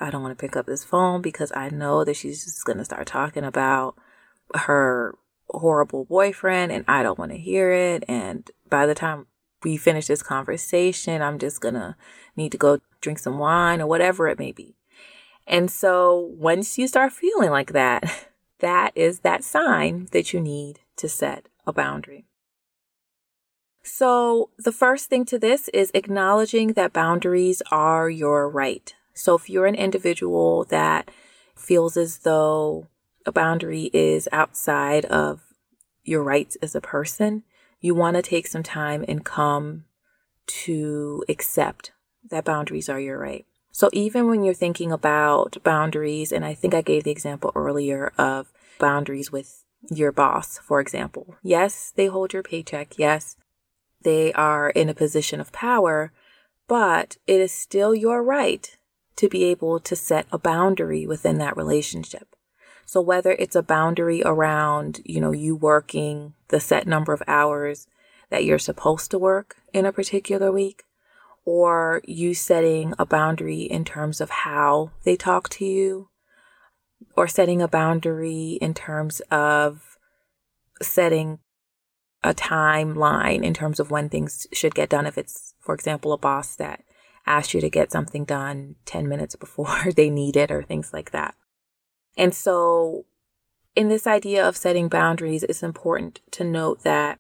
I 0.02 0.10
don't 0.10 0.24
want 0.24 0.38
to 0.38 0.42
pick 0.42 0.56
up 0.56 0.66
this 0.66 0.84
phone 0.84 1.22
because 1.22 1.52
I 1.56 1.70
know 1.70 2.04
that 2.04 2.16
she's 2.16 2.44
just 2.44 2.66
going 2.66 2.78
to 2.78 2.86
start 2.86 3.08
talking 3.08 3.44
about 3.44 3.96
her 4.56 5.16
horrible 5.50 6.06
boyfriend 6.06 6.72
and 6.72 6.86
I 6.88 7.04
don't 7.04 7.20
want 7.20 7.32
to 7.32 7.38
hear 7.38 7.72
it. 7.72 8.04
And 8.08 8.50
by 8.70 8.86
the 8.86 8.96
time 8.96 9.28
we 9.64 9.78
finish 9.78 10.08
this 10.08 10.24
conversation, 10.24 11.22
I'm 11.22 11.38
just 11.38 11.62
going 11.62 11.76
to 11.76 11.96
need 12.36 12.52
to 12.54 12.58
go 12.58 12.80
drink 13.00 13.20
some 13.20 13.38
wine 13.38 13.82
or 13.82 13.88
whatever 13.88 14.28
it 14.28 14.40
may 14.40 14.52
be. 14.52 14.76
And 15.48 15.70
so 15.70 16.32
once 16.38 16.78
you 16.78 16.88
start 16.88 17.14
feeling 17.14 17.52
like 17.52 17.74
that, 17.74 18.30
that 18.60 18.92
is 18.96 19.20
that 19.20 19.44
sign 19.44 20.08
that 20.12 20.34
you 20.34 20.40
need 20.40 20.80
to 20.98 21.10
set 21.10 21.48
a 21.66 21.74
boundary. 21.74 22.26
So, 23.84 24.52
the 24.60 24.72
first 24.72 25.10
thing 25.10 25.26
to 25.26 25.40
this 25.40 25.68
is 25.70 25.90
acknowledging 25.96 26.74
that 26.74 26.94
boundaries 26.94 27.64
are 27.72 28.12
your 28.12 28.48
right. 28.48 28.94
So 29.14 29.36
if 29.36 29.50
you're 29.50 29.66
an 29.66 29.76
individual 29.76 30.66
that 30.66 31.12
feels 31.56 31.98
as 31.98 32.20
though 32.20 32.88
a 33.26 33.32
boundary 33.32 33.90
is 33.94 34.28
outside 34.32 35.06
of 35.06 35.42
your 36.04 36.24
rights 36.24 36.58
as 36.62 36.76
a 36.76 36.82
person, 36.82 37.44
you 37.80 37.94
want 37.94 38.16
to 38.16 38.22
take 38.22 38.48
some 38.48 38.64
time 38.64 39.06
and 39.08 39.26
come 39.26 39.86
to 40.48 41.24
accept 41.30 41.92
that 42.30 42.46
boundaries 42.46 42.90
are 42.90 43.00
your 43.00 43.20
right. 43.20 43.46
So 43.72 43.90
even 43.94 44.28
when 44.28 44.44
you're 44.44 44.54
thinking 44.54 44.92
about 44.92 45.58
boundaries, 45.64 46.32
and 46.32 46.44
I 46.44 46.54
think 46.54 46.74
I 46.74 46.82
gave 46.82 47.04
the 47.04 47.12
example 47.12 47.52
earlier 47.56 48.12
of 48.18 48.52
boundaries 48.80 49.32
with 49.32 49.64
your 49.90 50.12
boss, 50.12 50.58
for 50.58 50.80
example. 50.80 51.36
Yes, 51.42 51.94
they 51.96 52.08
hold 52.08 52.34
your 52.34 52.44
paycheck. 52.44 52.98
Yes, 52.98 53.38
they 54.04 54.34
are 54.34 54.70
in 54.72 54.90
a 54.90 54.94
position 54.94 55.40
of 55.40 55.52
power, 55.52 56.12
but 56.68 57.18
it 57.28 57.40
is 57.40 57.52
still 57.52 57.96
your 57.96 58.24
right 58.24 58.78
to 59.16 59.30
be 59.30 59.44
able 59.46 59.80
to 59.80 59.96
set 59.96 60.26
a 60.32 60.38
boundary 60.38 61.06
within 61.06 61.38
that 61.38 61.58
relationship. 61.58 62.36
So 62.86 63.00
whether 63.00 63.32
it's 63.32 63.56
a 63.56 63.64
boundary 63.64 64.22
around, 64.24 65.02
you 65.06 65.22
know, 65.22 65.32
you 65.32 65.56
working 65.56 66.34
the 66.50 66.60
set 66.60 66.88
number 66.88 67.14
of 67.14 67.24
hours 67.28 67.88
that 68.30 68.44
you're 68.44 68.60
supposed 68.60 69.12
to 69.12 69.20
work 69.20 69.58
in 69.74 69.86
a 69.86 69.94
particular 69.94 70.52
week, 70.52 70.84
or 71.46 72.02
you 72.06 72.34
setting 72.34 72.94
a 73.00 73.06
boundary 73.06 73.62
in 73.62 73.86
terms 73.86 74.22
of 74.22 74.30
how 74.30 74.92
they 75.04 75.16
talk 75.16 75.50
to 75.50 75.66
you, 75.66 76.10
or 77.16 77.28
setting 77.28 77.62
a 77.62 77.68
boundary 77.68 78.58
in 78.62 78.74
terms 78.74 79.22
of 79.32 79.98
setting 80.82 81.40
a 82.24 82.34
timeline 82.34 83.44
in 83.44 83.54
terms 83.54 83.80
of 83.80 83.90
when 83.90 84.10
things 84.10 84.48
should 84.54 84.76
get 84.76 84.90
done. 84.90 85.06
If 85.06 85.18
it's, 85.18 85.56
for 85.60 85.74
example, 85.74 86.14
a 86.14 86.18
boss 86.18 86.56
that 86.56 86.84
asks 87.26 87.54
you 87.54 87.62
to 87.62 87.70
get 87.70 87.92
something 87.92 88.26
done 88.26 88.76
10 88.86 89.08
minutes 89.08 89.36
before 89.36 89.92
they 89.96 90.10
need 90.10 90.36
it 90.38 90.52
or 90.52 90.64
things 90.64 90.92
like 90.94 91.12
that. 91.12 91.36
And 92.18 92.34
so, 92.34 93.06
in 93.76 93.88
this 93.88 94.06
idea 94.06 94.46
of 94.46 94.58
setting 94.58 94.90
boundaries, 94.90 95.44
it's 95.44 95.64
important 95.64 96.20
to 96.32 96.44
note 96.44 96.84
that 96.84 97.20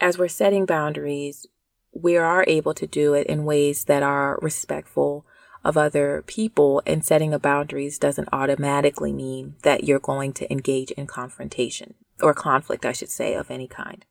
as 0.00 0.16
we're 0.16 0.28
setting 0.28 0.64
boundaries, 0.64 1.46
we 1.92 2.16
are 2.16 2.44
able 2.46 2.72
to 2.74 2.86
do 2.86 3.14
it 3.14 3.26
in 3.26 3.44
ways 3.44 3.84
that 3.84 4.02
are 4.02 4.38
respectful 4.40 5.26
of 5.62 5.76
other 5.76 6.24
people 6.26 6.82
and 6.86 7.04
setting 7.04 7.34
of 7.34 7.42
boundaries 7.42 7.98
doesn't 7.98 8.28
automatically 8.32 9.12
mean 9.12 9.56
that 9.62 9.84
you're 9.84 9.98
going 9.98 10.32
to 10.32 10.50
engage 10.50 10.90
in 10.92 11.06
confrontation 11.06 11.94
or 12.22 12.32
conflict, 12.32 12.86
I 12.86 12.92
should 12.92 13.10
say, 13.10 13.34
of 13.34 13.50
any 13.50 13.68
kind. 13.68 14.04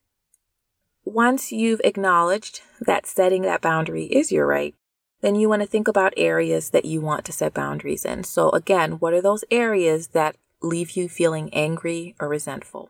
Once 1.06 1.52
you've 1.52 1.82
acknowledged 1.84 2.62
that 2.80 3.08
setting 3.08 3.42
that 3.44 3.62
boundary 3.62 4.06
is 4.06 4.32
your 4.32 4.46
right, 4.46 4.76
then 5.22 5.36
you 5.36 5.50
want 5.50 5.62
to 5.62 5.68
think 5.68 5.88
about 5.88 6.14
areas 6.16 6.70
that 6.70 6.86
you 6.86 7.02
want 7.02 7.26
to 7.26 7.32
set 7.32 7.54
boundaries 7.54 8.06
in. 8.06 8.24
So 8.24 8.50
again, 8.52 8.94
what 8.94 9.14
are 9.14 9.22
those 9.22 9.44
areas 9.52 10.08
that 10.10 10.36
leave 10.62 10.92
you 10.92 11.10
feeling 11.10 11.54
angry 11.54 12.16
or 12.20 12.28
resentful? 12.28 12.90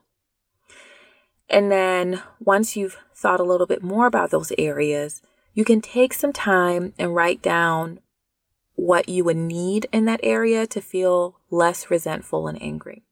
And 1.50 1.72
then 1.72 2.22
once 2.40 2.76
you've 2.76 2.98
thought 3.16 3.40
a 3.40 3.44
little 3.44 3.66
bit 3.66 3.82
more 3.82 4.06
about 4.06 4.30
those 4.30 4.52
areas, 4.58 5.22
you 5.54 5.66
can 5.66 5.82
take 5.82 6.14
some 6.14 6.32
time 6.32 6.94
and 7.00 7.16
write 7.16 7.42
down 7.42 8.00
what 8.76 9.10
you 9.10 9.24
would 9.24 9.38
need 9.38 9.88
in 9.92 10.06
that 10.06 10.20
area 10.24 10.66
to 10.68 10.80
feel 10.80 11.38
less 11.50 11.90
resentful 11.90 12.48
and 12.48 12.62
angry. 12.62 13.04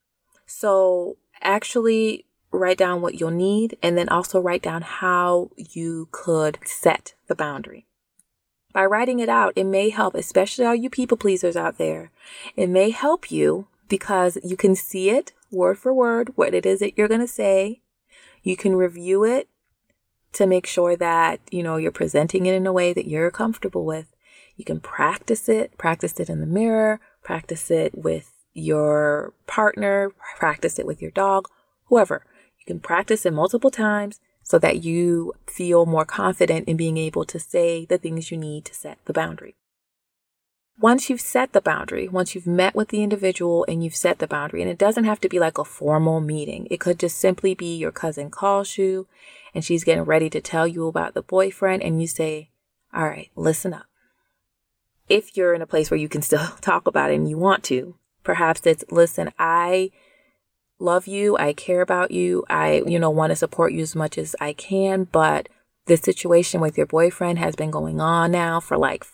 So 0.45 1.17
actually 1.41 2.25
write 2.51 2.77
down 2.77 3.01
what 3.01 3.19
you'll 3.19 3.31
need 3.31 3.77
and 3.83 3.97
then 3.97 4.07
also 4.07 4.39
write 4.39 4.61
down 4.61 4.81
how 4.81 5.49
you 5.57 6.07
could 6.11 6.59
set 6.63 7.15
the 7.27 7.35
boundary. 7.35 7.85
By 8.77 8.85
writing 8.85 9.19
it 9.19 9.27
out, 9.27 9.53
it 9.55 9.63
may 9.63 9.89
help, 9.89 10.13
especially 10.13 10.63
all 10.63 10.75
you 10.75 10.91
people 10.91 11.17
pleasers 11.17 11.55
out 11.55 11.79
there. 11.79 12.11
It 12.55 12.69
may 12.69 12.91
help 12.91 13.31
you 13.31 13.69
because 13.89 14.37
you 14.43 14.55
can 14.55 14.75
see 14.75 15.09
it 15.09 15.33
word 15.49 15.79
for 15.79 15.91
word, 15.91 16.33
what 16.35 16.53
it 16.53 16.63
is 16.63 16.81
that 16.81 16.95
you're 16.95 17.07
going 17.07 17.21
to 17.21 17.27
say. 17.27 17.81
You 18.43 18.55
can 18.55 18.75
review 18.75 19.23
it 19.23 19.49
to 20.33 20.45
make 20.45 20.67
sure 20.67 20.95
that, 20.95 21.39
you 21.49 21.63
know, 21.63 21.77
you're 21.77 21.91
presenting 21.91 22.45
it 22.45 22.53
in 22.53 22.67
a 22.67 22.71
way 22.71 22.93
that 22.93 23.07
you're 23.07 23.31
comfortable 23.31 23.83
with. 23.83 24.13
You 24.55 24.63
can 24.63 24.79
practice 24.79 25.49
it, 25.49 25.75
practice 25.79 26.19
it 26.19 26.29
in 26.29 26.39
the 26.39 26.45
mirror, 26.45 26.99
practice 27.23 27.71
it 27.71 27.97
with 27.97 28.31
your 28.53 29.33
partner, 29.47 30.11
practice 30.37 30.77
it 30.77 30.85
with 30.85 31.01
your 31.01 31.09
dog, 31.09 31.49
whoever. 31.85 32.27
You 32.59 32.65
can 32.67 32.79
practice 32.79 33.25
it 33.25 33.33
multiple 33.33 33.71
times 33.71 34.19
so 34.47 34.57
that 34.59 34.83
you 34.83 35.33
feel 35.45 35.85
more 35.85 36.05
confident 36.05 36.67
in 36.67 36.77
being 36.77 36.97
able 36.97 37.25
to 37.25 37.39
say 37.39 37.85
the 37.85 37.97
things 37.97 38.31
you 38.31 38.37
need 38.37 38.65
to 38.65 38.73
set 38.73 38.97
the 39.05 39.13
boundary. 39.13 39.55
Once 40.79 41.09
you've 41.09 41.19
set 41.19 41.53
the 41.53 41.61
boundary, 41.61 42.07
once 42.07 42.35
you've 42.35 42.47
met 42.47 42.75
with 42.75 42.89
the 42.89 43.01
individual 43.01 43.65
and 43.67 43.83
you've 43.83 43.95
set 43.95 44.19
the 44.19 44.27
boundary, 44.27 44.61
and 44.61 44.69
it 44.69 44.77
doesn't 44.77 45.05
have 45.05 45.19
to 45.19 45.27
be 45.27 45.39
like 45.39 45.57
a 45.57 45.65
formal 45.65 46.21
meeting. 46.21 46.67
It 46.69 46.79
could 46.79 46.99
just 46.99 47.17
simply 47.17 47.55
be 47.55 47.75
your 47.75 47.91
cousin 47.91 48.29
calls 48.29 48.77
you 48.77 49.07
and 49.53 49.65
she's 49.65 49.83
getting 49.83 50.03
ready 50.03 50.29
to 50.29 50.39
tell 50.39 50.67
you 50.67 50.87
about 50.87 51.13
the 51.13 51.23
boyfriend 51.23 51.81
and 51.81 51.99
you 51.99 52.07
say, 52.07 52.51
all 52.93 53.05
right, 53.05 53.31
listen 53.35 53.73
up 53.73 53.87
if 55.09 55.37
you're 55.37 55.53
in 55.53 55.61
a 55.61 55.67
place 55.67 55.89
where 55.89 55.99
you 55.99 56.09
can 56.09 56.21
still 56.21 56.47
talk 56.61 56.87
about 56.87 57.11
it 57.11 57.15
and 57.15 57.29
you 57.29 57.37
want 57.37 57.63
to, 57.65 57.95
perhaps 58.23 58.65
it's 58.65 58.83
listen, 58.89 59.31
I 59.39 59.91
love 60.79 61.07
you, 61.07 61.37
I 61.37 61.53
care 61.53 61.81
about 61.81 62.11
you, 62.11 62.43
I, 62.49 62.83
you 62.85 62.99
know, 62.99 63.09
want 63.09 63.31
to 63.31 63.35
support 63.35 63.73
you 63.73 63.81
as 63.81 63.95
much 63.95 64.17
as 64.17 64.35
I 64.39 64.53
can, 64.53 65.05
but 65.05 65.49
the 65.85 65.97
situation 65.97 66.61
with 66.61 66.77
your 66.77 66.85
boyfriend 66.85 67.39
has 67.39 67.55
been 67.55 67.71
going 67.71 67.99
on 67.99 68.31
now 68.31 68.59
for 68.59 68.77
like 68.77 69.05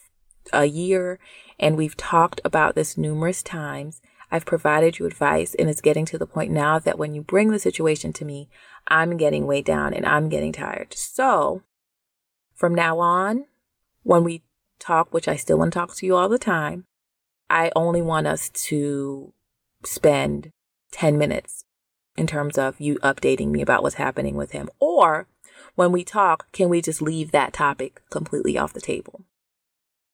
a 0.51 0.65
year, 0.65 1.20
and 1.60 1.77
we've 1.77 1.96
talked 1.96 2.41
about 2.43 2.75
this 2.75 2.98
numerous 2.98 3.41
times. 3.43 4.01
I've 4.32 4.46
provided 4.46 4.98
you 4.98 5.05
advice, 5.05 5.55
and 5.55 5.70
it's 5.70 5.82
getting 5.82 6.05
to 6.08 6.17
the 6.17 6.25
point 6.25 6.51
now 6.51 6.79
that 6.79 6.98
when 6.98 7.13
you 7.13 7.22
bring 7.22 7.51
the 7.51 7.60
situation 7.60 8.12
to 8.13 8.25
me, 8.25 8.50
I'm 8.88 9.15
getting 9.15 9.46
weighed 9.46 9.65
down 9.65 9.93
and 9.93 10.05
I'm 10.05 10.27
getting 10.27 10.51
tired. 10.51 10.93
So, 10.96 11.62
from 12.55 12.74
now 12.74 13.00
on, 13.00 13.46
when 14.01 14.24
we 14.24 14.43
talk, 14.79 15.13
which 15.13 15.27
I 15.27 15.36
still 15.36 15.60
want 15.60 15.72
to 15.72 15.79
talk 15.79 15.96
to 15.96 16.05
you 16.05 16.15
all 16.15 16.29
the 16.29 16.39
time, 16.39 16.86
I 17.50 17.72
only 17.75 18.01
want 18.01 18.27
us 18.27 18.50
to 18.50 19.34
spend 19.86 20.51
10 20.93 21.17
minutes 21.17 21.65
in 22.15 22.27
terms 22.27 22.57
of 22.57 22.79
you 22.79 22.95
updating 23.00 23.50
me 23.50 23.62
about 23.62 23.83
what's 23.83 23.95
happening 23.95 24.35
with 24.35 24.51
him. 24.51 24.69
Or 24.79 25.27
when 25.75 25.91
we 25.91 26.03
talk, 26.03 26.51
can 26.51 26.69
we 26.69 26.81
just 26.81 27.01
leave 27.01 27.31
that 27.31 27.53
topic 27.53 28.01
completely 28.09 28.57
off 28.57 28.73
the 28.73 28.81
table? 28.81 29.25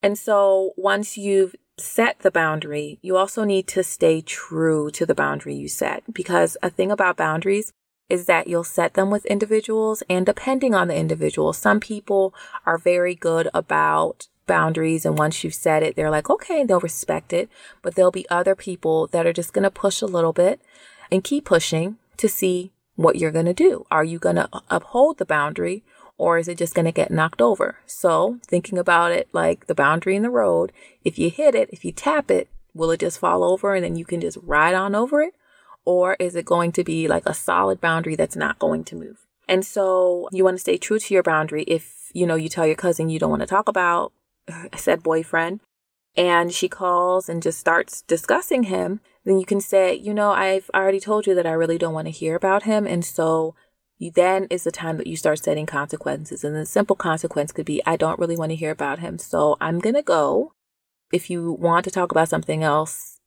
And 0.01 0.17
so 0.17 0.71
once 0.77 1.17
you've 1.17 1.55
set 1.77 2.19
the 2.19 2.31
boundary, 2.31 3.00
you 3.01 3.17
also 3.17 3.43
need 3.43 3.67
to 3.67 3.83
stay 3.83 4.21
true 4.21 4.89
to 4.91 5.05
the 5.05 5.15
boundary 5.15 5.55
you 5.55 5.67
set 5.67 6.03
because 6.13 6.57
a 6.63 6.69
thing 6.69 6.91
about 6.91 7.17
boundaries 7.17 7.74
is 8.07 8.25
that 8.25 8.48
you'll 8.48 8.63
set 8.63 8.93
them 8.93 9.12
with 9.12 9.25
individuals 9.25 10.01
and 10.09 10.25
depending 10.25 10.74
on 10.74 10.88
the 10.88 10.95
individual, 10.95 11.53
some 11.53 11.79
people 11.79 12.33
are 12.65 12.77
very 12.77 13.13
good 13.13 13.50
about 13.53 14.28
boundaries 14.50 15.06
and 15.06 15.18
once 15.18 15.44
you've 15.44 15.56
said 15.56 15.82
it 15.84 15.96
they're 15.96 16.10
like 16.10 16.29
okay 16.29 16.65
they'll 16.65 16.79
respect 16.82 17.32
it. 17.32 17.50
But 17.82 17.96
there'll 17.96 18.12
be 18.12 18.29
other 18.29 18.56
people 18.56 19.08
that 19.08 19.25
are 19.25 19.34
just 19.34 19.53
going 19.53 19.63
to 19.63 19.72
push 19.72 20.01
a 20.01 20.06
little 20.08 20.34
bit 20.34 20.60
and 21.12 21.24
keep 21.24 21.46
pushing 21.46 21.98
to 22.18 22.27
see 22.27 22.72
what 22.96 23.15
you're 23.15 23.32
going 23.32 23.46
to 23.46 23.53
do. 23.53 23.86
Are 23.89 24.03
you 24.03 24.20
going 24.20 24.36
to 24.36 24.50
uphold 24.70 25.18
the 25.18 25.25
boundary 25.25 25.84
or 26.18 26.38
is 26.38 26.50
it 26.50 26.58
just 26.58 26.75
going 26.75 26.86
to 26.86 26.91
get 26.91 27.12
knocked 27.12 27.41
over? 27.41 27.77
So 27.86 28.39
thinking 28.46 28.77
about 28.77 29.13
it 29.13 29.29
like 29.32 29.68
the 29.68 29.75
boundary 29.75 30.18
in 30.18 30.24
the 30.24 30.29
road 30.29 30.74
if 31.06 31.18
you 31.18 31.29
hit 31.29 31.56
it 31.56 31.70
if 31.72 31.86
you 31.86 31.94
tap 31.94 32.29
it 32.29 32.50
will 32.74 32.91
it 32.91 33.00
just 33.00 33.20
fall 33.20 33.44
over 33.44 33.74
and 33.74 33.84
then 33.84 33.96
you 33.96 34.06
can 34.06 34.22
just 34.22 34.38
ride 34.44 34.75
on 34.75 34.96
over 34.96 35.22
it? 35.22 35.34
Or 35.86 36.15
is 36.20 36.36
it 36.36 36.46
going 36.46 36.72
to 36.74 36.84
be 36.84 37.08
like 37.08 37.24
a 37.25 37.34
solid 37.34 37.79
boundary 37.82 38.15
that's 38.15 38.36
not 38.36 38.60
going 38.60 38.84
to 38.86 38.96
move? 38.96 39.25
And 39.48 39.65
so 39.65 40.29
you 40.32 40.44
want 40.44 40.56
to 40.56 40.62
stay 40.62 40.77
true 40.77 41.00
to 41.00 41.13
your 41.13 41.24
boundary 41.24 41.63
if 41.63 42.12
you 42.13 42.27
know 42.27 42.36
you 42.36 42.50
tell 42.50 42.68
your 42.68 42.75
cousin 42.75 43.10
you 43.10 43.20
don't 43.20 43.32
want 43.32 43.41
to 43.41 43.48
talk 43.48 43.68
about 43.68 44.12
said 44.75 45.03
boyfriend 45.03 45.62
and 46.15 46.51
she 46.53 46.68
calls 46.68 47.29
and 47.29 47.41
just 47.41 47.60
starts 47.60 48.01
discussing 48.03 48.63
him, 48.63 49.00
then 49.25 49.39
you 49.39 49.46
can 49.46 49.62
say, 49.62 49.94
you 49.94 50.13
know, 50.13 50.32
I've 50.32 50.70
already 50.74 51.00
told 51.00 51.27
you 51.27 51.36
that 51.36 51.46
I 51.46 51.51
really 51.51 51.77
don't 51.77 51.94
want 51.94 52.08
to 52.08 52.12
hear 52.12 52.36
about 52.36 52.63
him. 52.63 52.88
And 52.88 53.06
so 53.06 53.56
you, 53.98 54.12
then 54.12 54.48
is 54.50 54.63
the 54.63 54.72
time 54.72 54.98
that 54.98 55.08
you 55.08 55.15
start 55.15 55.39
setting 55.39 55.65
consequences. 55.65 56.44
And 56.44 56.56
the 56.56 56.65
simple 56.65 56.96
consequence 56.96 57.51
could 57.51 57.65
be, 57.65 57.82
I 57.86 57.98
don't 57.98 58.20
really 58.20 58.38
want 58.38 58.51
to 58.51 58.56
hear 58.56 58.72
about 58.72 59.00
him. 59.00 59.18
So 59.18 59.58
I'm 59.62 59.79
going 59.79 59.96
to 59.96 60.01
go. 60.01 60.53
If 61.12 61.29
you 61.29 61.51
want 61.51 61.86
to 61.86 61.91
talk 61.91 62.12
about 62.12 62.29
something 62.29 62.63
else, 62.63 63.20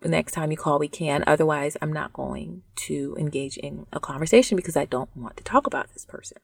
the 0.00 0.08
next 0.08 0.32
time 0.32 0.50
you 0.50 0.56
call, 0.56 0.78
we 0.78 0.88
can. 0.88 1.24
Otherwise, 1.26 1.76
I'm 1.82 1.92
not 1.92 2.12
going 2.12 2.62
to 2.76 3.16
engage 3.18 3.56
in 3.56 3.86
a 3.92 3.98
conversation 3.98 4.56
because 4.56 4.76
I 4.76 4.84
don't 4.84 5.14
want 5.16 5.36
to 5.38 5.44
talk 5.44 5.66
about 5.66 5.92
this 5.92 6.04
person. 6.04 6.38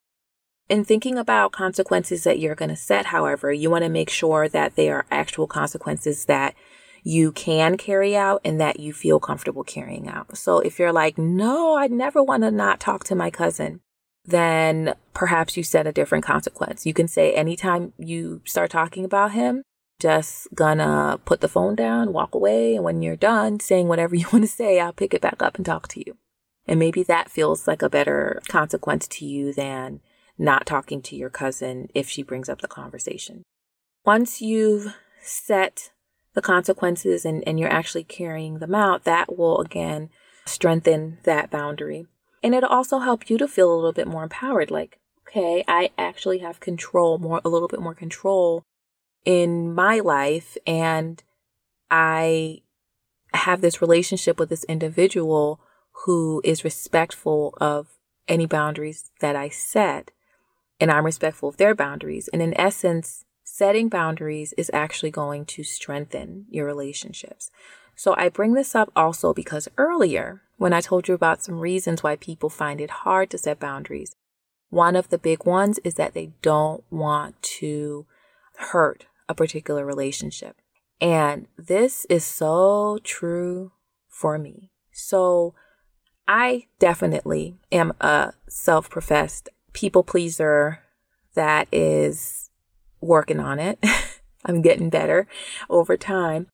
In 0.71 0.85
thinking 0.85 1.19
about 1.19 1.51
consequences 1.51 2.23
that 2.23 2.39
you're 2.39 2.55
going 2.55 2.69
to 2.69 2.77
set, 2.77 3.07
however, 3.07 3.53
you 3.53 3.69
want 3.71 3.83
to 3.83 3.89
make 3.91 4.09
sure 4.09 4.49
that 4.49 4.77
they 4.77 4.89
are 4.89 5.05
actual 5.11 5.49
consequences 5.49 6.27
that 6.27 6.55
you 7.03 7.33
can 7.33 7.77
carry 7.77 8.15
out 8.15 8.41
and 8.45 8.61
that 8.61 8.79
you 8.79 8.93
feel 8.93 9.19
comfortable 9.19 9.65
carrying 9.65 10.07
out. 10.07 10.39
So 10.39 10.61
if 10.61 10.79
you're 10.79 10.93
like, 10.93 11.19
no, 11.19 11.77
I 11.77 11.89
never 11.89 12.23
want 12.23 12.45
to 12.45 12.53
not 12.53 12.79
talk 12.79 13.03
to 13.05 13.17
my 13.17 13.31
cousin, 13.31 13.81
then 14.25 14.95
perhaps 15.13 15.57
you 15.57 15.65
set 15.65 15.89
a 15.89 15.93
different 15.93 16.25
consequence. 16.25 16.87
You 16.87 16.95
can 16.95 17.09
say 17.09 17.33
anytime 17.33 17.93
you 17.99 18.41
start 18.45 18.71
talking 18.71 19.05
about 19.05 19.33
him, 19.33 19.65
just 19.99 20.47
gonna 20.55 21.19
put 21.25 21.41
the 21.41 21.49
phone 21.49 21.75
down, 21.75 22.13
walk 22.13 22.33
away, 22.33 22.77
and 22.77 22.85
when 22.85 23.03
you're 23.03 23.17
done 23.17 23.59
saying 23.59 23.89
whatever 23.89 24.15
you 24.15 24.27
want 24.33 24.45
to 24.45 24.49
say, 24.49 24.79
I'll 24.79 24.93
pick 24.93 25.15
it 25.15 25.21
back 25.21 25.43
up 25.43 25.57
and 25.57 25.67
talk 25.67 25.89
to 25.89 26.01
you. 26.07 26.17
And 26.65 26.79
maybe 26.79 27.03
that 27.03 27.29
feels 27.29 27.67
like 27.67 27.83
a 27.83 27.91
better 27.91 28.41
consequence 28.47 29.09
to 29.09 29.27
you 29.27 29.53
than 29.53 30.01
not 30.41 30.67
talking 30.67 31.03
to 31.03 31.15
your 31.15 31.31
cousin 31.31 31.89
if 31.95 32.09
she 32.09 32.23
brings 32.23 32.49
up 32.49 32.63
the 32.63 32.69
conversation. 32.69 33.43
Once 34.05 34.41
you've 34.41 34.95
set 35.23 35.93
the 36.35 36.41
consequences 36.41 37.25
and, 37.25 37.47
and 37.47 37.61
you're 37.61 37.73
actually 37.73 38.05
carrying 38.05 38.59
them 38.59 38.75
out, 38.75 39.05
that 39.05 39.37
will 39.37 39.61
again 39.61 40.09
strengthen 40.47 41.19
that 41.25 41.51
boundary. 41.51 42.07
And 42.43 42.55
it'll 42.55 42.71
also 42.71 43.01
help 43.01 43.29
you 43.29 43.37
to 43.37 43.47
feel 43.47 43.73
a 43.73 43.77
little 43.77 43.93
bit 43.93 44.09
more 44.09 44.23
empowered. 44.23 44.71
Like, 44.71 44.99
okay, 45.29 45.63
I 45.69 45.91
actually 45.99 46.39
have 46.39 46.59
control, 46.59 47.19
more, 47.19 47.43
a 47.45 47.51
little 47.51 47.69
bit 47.69 47.83
more 47.83 47.95
control 47.95 48.63
in 49.27 49.75
my 49.75 50.01
life. 50.01 50.57
And 50.67 51.23
I 51.91 52.63
have 53.35 53.61
this 53.61 53.83
relationship 53.83 54.39
with 54.39 54.49
this 54.49 54.65
individual 54.65 55.61
who 56.07 56.41
is 56.45 56.65
respectful 56.65 57.55
of 57.61 57.89
any 58.27 58.47
boundaries 58.47 59.11
that 59.21 59.37
I 59.37 59.51
set. 59.51 60.13
And 60.81 60.91
I'm 60.91 61.05
respectful 61.05 61.49
of 61.49 61.59
their 61.59 61.75
boundaries. 61.75 62.29
And 62.33 62.41
in 62.41 62.59
essence, 62.59 63.25
setting 63.45 63.89
boundaries 63.89 64.55
is 64.57 64.71
actually 64.73 65.11
going 65.11 65.45
to 65.45 65.63
strengthen 65.63 66.47
your 66.49 66.65
relationships. 66.67 67.51
So 67.95 68.15
I 68.17 68.31
bring 68.31 68.55
this 68.55 68.75
up 68.75 68.91
also 68.97 69.35
because 69.35 69.69
earlier, 69.77 70.43
when 70.57 70.73
I 70.73 70.81
told 70.81 71.07
you 71.07 71.15
about 71.15 71.43
some 71.43 71.61
reasons 71.61 72.03
why 72.03 72.17
people 72.17 72.49
find 72.49 72.81
it 72.81 72.91
hard 72.91 73.29
to 73.31 73.39
set 73.39 73.61
boundaries, 73.61 74.17
one 74.71 74.97
of 74.97 75.11
the 75.11 75.19
big 75.19 75.45
ones 75.45 75.79
is 75.85 75.95
that 75.95 76.15
they 76.15 76.33
don't 76.41 76.83
want 76.91 77.43
to 77.43 78.07
hurt 78.57 79.07
a 79.29 79.35
particular 79.35 79.85
relationship. 79.85 80.57
And 81.01 81.47
this 81.57 82.07
is 82.07 82.25
so 82.25 82.99
true 83.03 83.73
for 84.09 84.39
me. 84.39 84.71
So 84.93 85.55
I 86.29 86.67
definitely 86.79 87.57
am 87.73 87.93
a 88.01 88.35
self 88.49 88.89
professed 88.89 89.49
people 89.73 90.03
pleaser 90.03 90.81
that 91.35 91.69
is 91.73 92.51
working 93.01 93.41
on 93.41 93.59
it. 93.59 93.79
I'm 94.45 94.63
getting 94.63 94.91
better 94.91 95.27
over 95.69 95.97
time. 95.97 96.47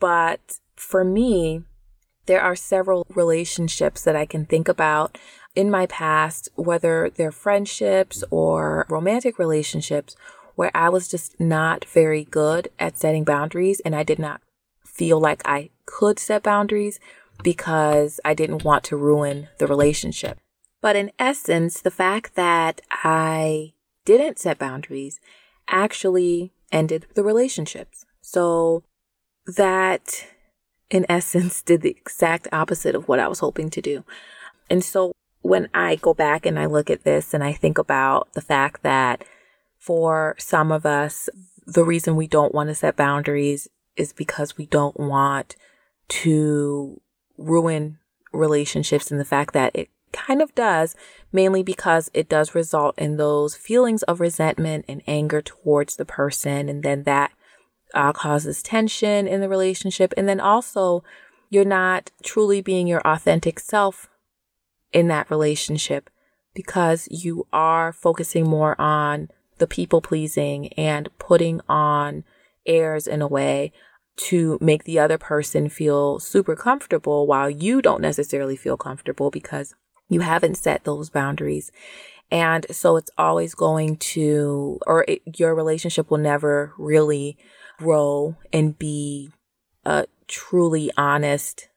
But 0.00 0.58
for 0.76 1.04
me, 1.04 1.62
there 2.26 2.40
are 2.42 2.56
several 2.56 3.06
relationships 3.14 4.02
that 4.04 4.16
I 4.16 4.26
can 4.26 4.44
think 4.44 4.68
about 4.68 5.18
in 5.54 5.70
my 5.70 5.86
past, 5.86 6.48
whether 6.54 7.10
they're 7.10 7.32
friendships 7.32 8.22
or 8.30 8.86
romantic 8.88 9.38
relationships, 9.38 10.14
where 10.54 10.70
I 10.74 10.88
was 10.88 11.08
just 11.08 11.40
not 11.40 11.84
very 11.84 12.24
good 12.24 12.68
at 12.78 12.98
setting 12.98 13.24
boundaries 13.24 13.80
and 13.80 13.94
I 13.94 14.02
did 14.02 14.18
not 14.18 14.40
feel 14.84 15.20
like 15.20 15.40
I 15.44 15.70
could 15.86 16.18
set 16.18 16.42
boundaries 16.42 17.00
because 17.42 18.20
I 18.24 18.34
didn't 18.34 18.64
want 18.64 18.84
to 18.84 18.96
ruin 18.96 19.48
the 19.58 19.66
relationship. 19.66 20.38
But 20.80 20.96
in 20.96 21.10
essence, 21.18 21.80
the 21.80 21.90
fact 21.90 22.34
that 22.36 22.80
I 22.90 23.72
didn't 24.04 24.38
set 24.38 24.58
boundaries 24.58 25.20
actually 25.68 26.52
ended 26.72 27.06
the 27.14 27.24
relationships. 27.24 28.04
So 28.20 28.84
that 29.56 30.26
in 30.90 31.04
essence 31.08 31.62
did 31.62 31.82
the 31.82 31.90
exact 31.90 32.48
opposite 32.52 32.94
of 32.94 33.08
what 33.08 33.18
I 33.18 33.28
was 33.28 33.40
hoping 33.40 33.70
to 33.70 33.82
do. 33.82 34.04
And 34.70 34.84
so 34.84 35.12
when 35.42 35.68
I 35.72 35.96
go 35.96 36.14
back 36.14 36.46
and 36.46 36.58
I 36.58 36.66
look 36.66 36.90
at 36.90 37.04
this 37.04 37.32
and 37.32 37.42
I 37.42 37.52
think 37.52 37.78
about 37.78 38.32
the 38.34 38.40
fact 38.40 38.82
that 38.82 39.24
for 39.78 40.34
some 40.38 40.72
of 40.72 40.84
us, 40.84 41.28
the 41.66 41.84
reason 41.84 42.16
we 42.16 42.26
don't 42.26 42.54
want 42.54 42.68
to 42.68 42.74
set 42.74 42.96
boundaries 42.96 43.68
is 43.96 44.12
because 44.12 44.56
we 44.56 44.66
don't 44.66 44.98
want 44.98 45.56
to 46.08 47.00
ruin 47.36 47.98
relationships 48.32 49.10
and 49.10 49.20
the 49.20 49.24
fact 49.24 49.54
that 49.54 49.74
it 49.74 49.88
kind 50.12 50.42
of 50.42 50.54
does, 50.54 50.94
mainly 51.32 51.62
because 51.62 52.10
it 52.14 52.28
does 52.28 52.54
result 52.54 52.98
in 52.98 53.16
those 53.16 53.54
feelings 53.54 54.02
of 54.04 54.20
resentment 54.20 54.84
and 54.88 55.02
anger 55.06 55.42
towards 55.42 55.96
the 55.96 56.04
person. 56.04 56.68
And 56.68 56.82
then 56.82 57.04
that 57.04 57.32
uh, 57.94 58.12
causes 58.12 58.62
tension 58.62 59.26
in 59.26 59.40
the 59.40 59.48
relationship. 59.48 60.12
And 60.16 60.28
then 60.28 60.40
also, 60.40 61.02
you're 61.50 61.64
not 61.64 62.10
truly 62.22 62.60
being 62.60 62.86
your 62.86 63.00
authentic 63.06 63.58
self 63.58 64.08
in 64.92 65.08
that 65.08 65.30
relationship 65.30 66.10
because 66.54 67.08
you 67.10 67.46
are 67.52 67.92
focusing 67.92 68.48
more 68.48 68.78
on 68.80 69.28
the 69.58 69.66
people 69.66 70.00
pleasing 70.00 70.72
and 70.74 71.08
putting 71.18 71.60
on 71.68 72.24
airs 72.66 73.06
in 73.06 73.22
a 73.22 73.28
way 73.28 73.72
to 74.16 74.58
make 74.60 74.84
the 74.84 74.98
other 74.98 75.18
person 75.18 75.68
feel 75.68 76.18
super 76.18 76.56
comfortable 76.56 77.26
while 77.26 77.48
you 77.48 77.80
don't 77.80 78.02
necessarily 78.02 78.56
feel 78.56 78.76
comfortable 78.76 79.30
because 79.30 79.74
you 80.08 80.20
haven't 80.20 80.56
set 80.56 80.84
those 80.84 81.10
boundaries. 81.10 81.70
And 82.30 82.66
so 82.70 82.96
it's 82.96 83.10
always 83.16 83.54
going 83.54 83.96
to, 83.96 84.78
or 84.86 85.04
it, 85.08 85.22
your 85.38 85.54
relationship 85.54 86.10
will 86.10 86.18
never 86.18 86.72
really 86.76 87.38
grow 87.78 88.36
and 88.52 88.78
be 88.78 89.30
a 89.84 90.06
truly 90.26 90.90
honest 90.96 91.68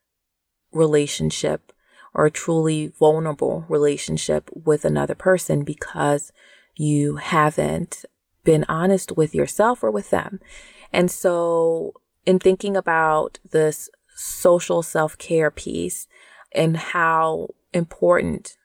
relationship 0.71 1.71
or 2.13 2.25
a 2.25 2.31
truly 2.31 2.87
vulnerable 2.87 3.65
relationship 3.69 4.49
with 4.53 4.83
another 4.83 5.15
person 5.15 5.63
because 5.63 6.33
you 6.75 7.17
haven't 7.17 8.03
been 8.43 8.65
honest 8.67 9.15
with 9.15 9.33
yourself 9.33 9.83
or 9.83 9.91
with 9.91 10.09
them. 10.09 10.39
And 10.91 11.09
so 11.09 11.93
in 12.25 12.39
thinking 12.39 12.75
about 12.75 13.39
this 13.51 13.89
social 14.15 14.83
self 14.83 15.17
care 15.17 15.51
piece 15.51 16.07
and 16.51 16.75
how 16.75 17.49
important 17.73 18.57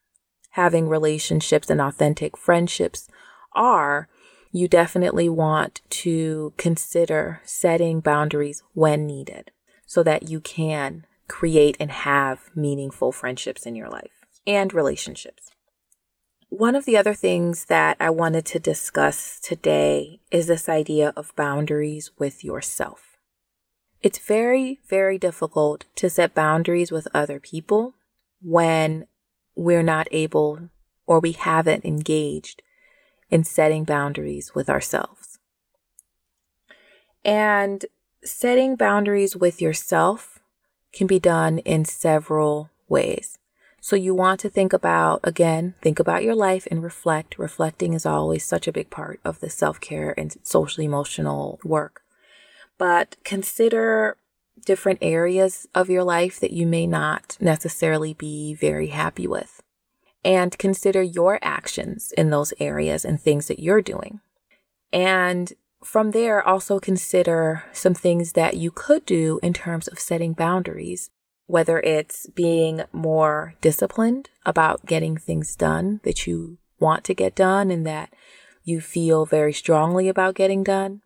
having 0.50 0.88
relationships 0.88 1.68
and 1.68 1.80
authentic 1.80 2.36
friendships 2.36 3.08
are, 3.52 4.08
you 4.52 4.66
definitely 4.66 5.28
want 5.28 5.82
to 5.90 6.54
consider 6.56 7.42
setting 7.44 8.00
boundaries 8.00 8.62
when 8.72 9.06
needed 9.06 9.50
so 9.86 10.02
that 10.02 10.30
you 10.30 10.40
can 10.40 11.04
create 11.28 11.76
and 11.78 11.90
have 11.90 12.50
meaningful 12.54 13.12
friendships 13.12 13.66
in 13.66 13.76
your 13.76 13.90
life 13.90 14.24
and 14.46 14.72
relationships. 14.72 15.50
One 16.48 16.74
of 16.74 16.86
the 16.86 16.96
other 16.96 17.12
things 17.12 17.66
that 17.66 17.98
I 18.00 18.08
wanted 18.08 18.46
to 18.46 18.58
discuss 18.58 19.40
today 19.40 20.20
is 20.30 20.46
this 20.46 20.68
idea 20.68 21.12
of 21.16 21.36
boundaries 21.36 22.12
with 22.18 22.44
yourself. 22.44 23.18
It's 24.00 24.18
very, 24.18 24.78
very 24.88 25.18
difficult 25.18 25.84
to 25.96 26.08
set 26.08 26.34
boundaries 26.34 26.92
with 26.92 27.08
other 27.12 27.40
people 27.40 27.95
when 28.42 29.06
we're 29.54 29.82
not 29.82 30.08
able 30.10 30.68
or 31.06 31.20
we 31.20 31.32
haven't 31.32 31.84
engaged 31.84 32.62
in 33.30 33.44
setting 33.44 33.84
boundaries 33.84 34.54
with 34.54 34.68
ourselves. 34.68 35.38
And 37.24 37.84
setting 38.24 38.76
boundaries 38.76 39.36
with 39.36 39.60
yourself 39.60 40.38
can 40.92 41.06
be 41.06 41.18
done 41.18 41.58
in 41.58 41.84
several 41.84 42.70
ways. 42.88 43.38
So 43.80 43.94
you 43.94 44.14
want 44.14 44.40
to 44.40 44.48
think 44.48 44.72
about, 44.72 45.20
again, 45.22 45.74
think 45.80 46.00
about 46.00 46.24
your 46.24 46.34
life 46.34 46.66
and 46.70 46.82
reflect. 46.82 47.38
Reflecting 47.38 47.92
is 47.92 48.06
always 48.06 48.44
such 48.44 48.66
a 48.66 48.72
big 48.72 48.90
part 48.90 49.20
of 49.24 49.40
the 49.40 49.50
self 49.50 49.80
care 49.80 50.14
and 50.18 50.36
social 50.42 50.82
emotional 50.82 51.60
work. 51.62 52.02
But 52.78 53.16
consider 53.24 54.16
different 54.64 54.98
areas 55.02 55.66
of 55.74 55.90
your 55.90 56.04
life 56.04 56.40
that 56.40 56.52
you 56.52 56.66
may 56.66 56.86
not 56.86 57.36
necessarily 57.40 58.14
be 58.14 58.54
very 58.54 58.88
happy 58.88 59.26
with. 59.26 59.60
And 60.24 60.58
consider 60.58 61.02
your 61.02 61.38
actions 61.42 62.12
in 62.16 62.30
those 62.30 62.52
areas 62.58 63.04
and 63.04 63.20
things 63.20 63.46
that 63.48 63.60
you're 63.60 63.82
doing. 63.82 64.20
And 64.92 65.52
from 65.84 66.10
there, 66.10 66.42
also 66.42 66.80
consider 66.80 67.64
some 67.72 67.94
things 67.94 68.32
that 68.32 68.56
you 68.56 68.70
could 68.72 69.06
do 69.06 69.38
in 69.42 69.52
terms 69.52 69.86
of 69.86 70.00
setting 70.00 70.32
boundaries, 70.32 71.10
whether 71.46 71.78
it's 71.80 72.26
being 72.30 72.82
more 72.92 73.54
disciplined 73.60 74.30
about 74.44 74.84
getting 74.86 75.16
things 75.16 75.54
done 75.54 76.00
that 76.02 76.26
you 76.26 76.58
want 76.80 77.04
to 77.04 77.14
get 77.14 77.36
done 77.36 77.70
and 77.70 77.86
that 77.86 78.12
you 78.64 78.80
feel 78.80 79.26
very 79.26 79.52
strongly 79.52 80.08
about 80.08 80.34
getting 80.34 80.64
done, 80.64 81.02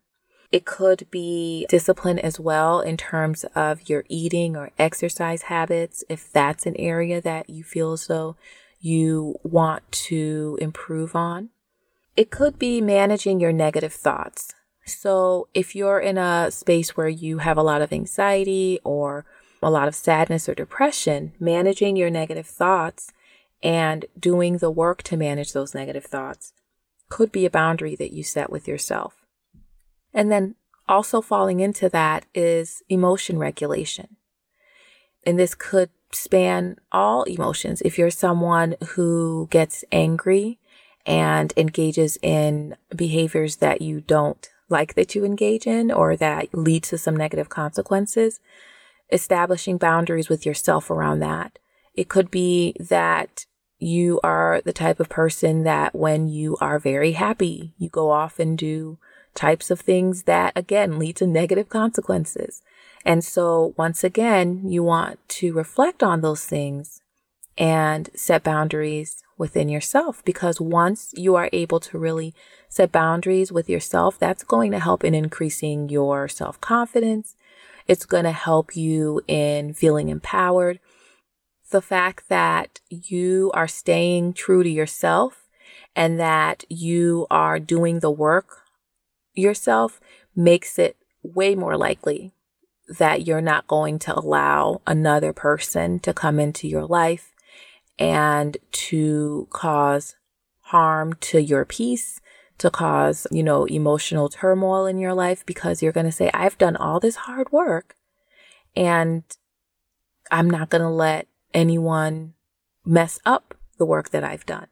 it 0.51 0.65
could 0.65 1.07
be 1.09 1.65
discipline 1.69 2.19
as 2.19 2.39
well 2.39 2.81
in 2.81 2.97
terms 2.97 3.45
of 3.55 3.87
your 3.89 4.03
eating 4.09 4.57
or 4.57 4.71
exercise 4.77 5.43
habits, 5.43 6.03
if 6.09 6.31
that's 6.31 6.65
an 6.65 6.75
area 6.77 7.21
that 7.21 7.49
you 7.49 7.63
feel 7.63 7.93
as 7.93 8.07
though 8.07 8.35
you 8.79 9.39
want 9.43 9.89
to 9.91 10.57
improve 10.61 11.15
on. 11.15 11.49
It 12.17 12.31
could 12.31 12.59
be 12.59 12.81
managing 12.81 13.39
your 13.39 13.53
negative 13.53 13.93
thoughts. 13.93 14.53
So, 14.85 15.47
if 15.53 15.75
you're 15.75 15.99
in 15.99 16.17
a 16.17 16.51
space 16.51 16.97
where 16.97 17.07
you 17.07 17.37
have 17.37 17.57
a 17.57 17.63
lot 17.63 17.81
of 17.81 17.93
anxiety 17.93 18.79
or 18.83 19.25
a 19.61 19.69
lot 19.69 19.87
of 19.87 19.95
sadness 19.95 20.49
or 20.49 20.55
depression, 20.55 21.31
managing 21.39 21.95
your 21.95 22.09
negative 22.09 22.47
thoughts 22.47 23.13
and 23.63 24.05
doing 24.19 24.57
the 24.57 24.71
work 24.71 25.03
to 25.03 25.15
manage 25.15 25.53
those 25.53 25.75
negative 25.75 26.03
thoughts 26.03 26.51
could 27.09 27.31
be 27.31 27.45
a 27.45 27.49
boundary 27.49 27.95
that 27.95 28.11
you 28.11 28.23
set 28.23 28.49
with 28.49 28.67
yourself. 28.67 29.20
And 30.13 30.31
then 30.31 30.55
Also, 30.91 31.21
falling 31.21 31.61
into 31.61 31.87
that 31.87 32.25
is 32.35 32.83
emotion 32.89 33.37
regulation. 33.37 34.17
And 35.25 35.39
this 35.39 35.55
could 35.55 35.89
span 36.11 36.75
all 36.91 37.23
emotions. 37.23 37.81
If 37.85 37.97
you're 37.97 38.11
someone 38.11 38.75
who 38.89 39.47
gets 39.51 39.85
angry 39.89 40.59
and 41.05 41.53
engages 41.55 42.17
in 42.21 42.75
behaviors 42.93 43.55
that 43.57 43.81
you 43.81 44.01
don't 44.01 44.49
like 44.67 44.95
that 44.95 45.15
you 45.15 45.23
engage 45.23 45.65
in 45.65 45.91
or 45.91 46.17
that 46.17 46.53
lead 46.53 46.83
to 46.83 46.97
some 46.97 47.15
negative 47.15 47.47
consequences, 47.47 48.41
establishing 49.13 49.77
boundaries 49.77 50.27
with 50.27 50.45
yourself 50.45 50.89
around 50.89 51.19
that. 51.19 51.57
It 51.93 52.09
could 52.09 52.29
be 52.29 52.75
that 52.81 53.45
you 53.79 54.19
are 54.23 54.61
the 54.65 54.73
type 54.73 54.99
of 54.99 55.07
person 55.07 55.63
that 55.63 55.95
when 55.95 56.27
you 56.27 56.57
are 56.59 56.79
very 56.79 57.13
happy, 57.13 57.73
you 57.77 57.87
go 57.87 58.11
off 58.11 58.39
and 58.39 58.57
do 58.57 58.97
types 59.35 59.71
of 59.71 59.79
things 59.79 60.23
that 60.23 60.53
again 60.55 60.99
lead 60.99 61.15
to 61.17 61.27
negative 61.27 61.69
consequences. 61.69 62.61
And 63.05 63.23
so 63.23 63.73
once 63.77 64.03
again, 64.03 64.61
you 64.65 64.83
want 64.83 65.19
to 65.29 65.53
reflect 65.53 66.03
on 66.03 66.21
those 66.21 66.45
things 66.45 67.01
and 67.57 68.09
set 68.15 68.43
boundaries 68.43 69.23
within 69.37 69.69
yourself 69.69 70.23
because 70.23 70.61
once 70.61 71.13
you 71.17 71.35
are 71.35 71.49
able 71.51 71.79
to 71.79 71.97
really 71.97 72.33
set 72.69 72.91
boundaries 72.91 73.51
with 73.51 73.69
yourself, 73.69 74.19
that's 74.19 74.43
going 74.43 74.71
to 74.71 74.79
help 74.79 75.03
in 75.03 75.15
increasing 75.15 75.89
your 75.89 76.27
self 76.27 76.61
confidence. 76.61 77.35
It's 77.87 78.05
going 78.05 78.25
to 78.25 78.31
help 78.31 78.75
you 78.75 79.21
in 79.27 79.73
feeling 79.73 80.09
empowered. 80.09 80.79
The 81.71 81.81
fact 81.81 82.29
that 82.29 82.79
you 82.89 83.51
are 83.53 83.67
staying 83.67 84.33
true 84.33 84.61
to 84.63 84.69
yourself 84.69 85.47
and 85.95 86.19
that 86.19 86.63
you 86.69 87.27
are 87.31 87.59
doing 87.59 87.99
the 87.99 88.11
work 88.11 88.60
yourself 89.33 89.99
makes 90.35 90.79
it 90.79 90.97
way 91.23 91.55
more 91.55 91.77
likely 91.77 92.33
that 92.97 93.25
you're 93.25 93.41
not 93.41 93.67
going 93.67 93.99
to 93.99 94.17
allow 94.17 94.81
another 94.85 95.31
person 95.33 95.99
to 95.99 96.13
come 96.13 96.39
into 96.39 96.67
your 96.67 96.85
life 96.85 97.33
and 97.97 98.57
to 98.71 99.47
cause 99.51 100.15
harm 100.65 101.13
to 101.13 101.41
your 101.41 101.65
peace, 101.65 102.19
to 102.57 102.69
cause, 102.69 103.27
you 103.31 103.43
know, 103.43 103.65
emotional 103.65 104.29
turmoil 104.29 104.85
in 104.85 104.97
your 104.97 105.13
life 105.13 105.45
because 105.45 105.81
you're 105.81 105.91
going 105.91 106.05
to 106.05 106.11
say, 106.11 106.29
I've 106.33 106.57
done 106.57 106.75
all 106.75 106.99
this 106.99 107.15
hard 107.15 107.51
work 107.51 107.95
and 108.75 109.23
I'm 110.29 110.49
not 110.49 110.69
going 110.69 110.81
to 110.81 110.89
let 110.89 111.27
anyone 111.53 112.33
mess 112.85 113.19
up 113.25 113.53
the 113.77 113.85
work 113.85 114.09
that 114.09 114.23
I've 114.23 114.45
done. 114.45 114.67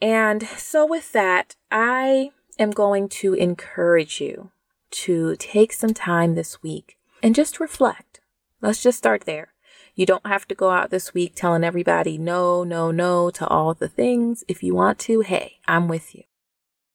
And 0.00 0.42
so 0.46 0.86
with 0.86 1.12
that, 1.12 1.56
I 1.70 2.30
am 2.58 2.70
going 2.70 3.08
to 3.08 3.34
encourage 3.34 4.20
you 4.20 4.50
to 4.90 5.36
take 5.36 5.72
some 5.72 5.94
time 5.94 6.34
this 6.34 6.62
week 6.62 6.96
and 7.22 7.34
just 7.34 7.60
reflect. 7.60 8.20
Let's 8.60 8.82
just 8.82 8.98
start 8.98 9.24
there. 9.24 9.52
You 9.94 10.06
don't 10.06 10.26
have 10.26 10.46
to 10.48 10.54
go 10.54 10.70
out 10.70 10.90
this 10.90 11.14
week 11.14 11.34
telling 11.34 11.64
everybody 11.64 12.18
no, 12.18 12.64
no, 12.64 12.90
no 12.90 13.30
to 13.30 13.46
all 13.46 13.74
the 13.74 13.88
things. 13.88 14.44
If 14.46 14.62
you 14.62 14.74
want 14.74 14.98
to, 15.00 15.20
hey, 15.20 15.58
I'm 15.66 15.88
with 15.88 16.14
you. 16.14 16.24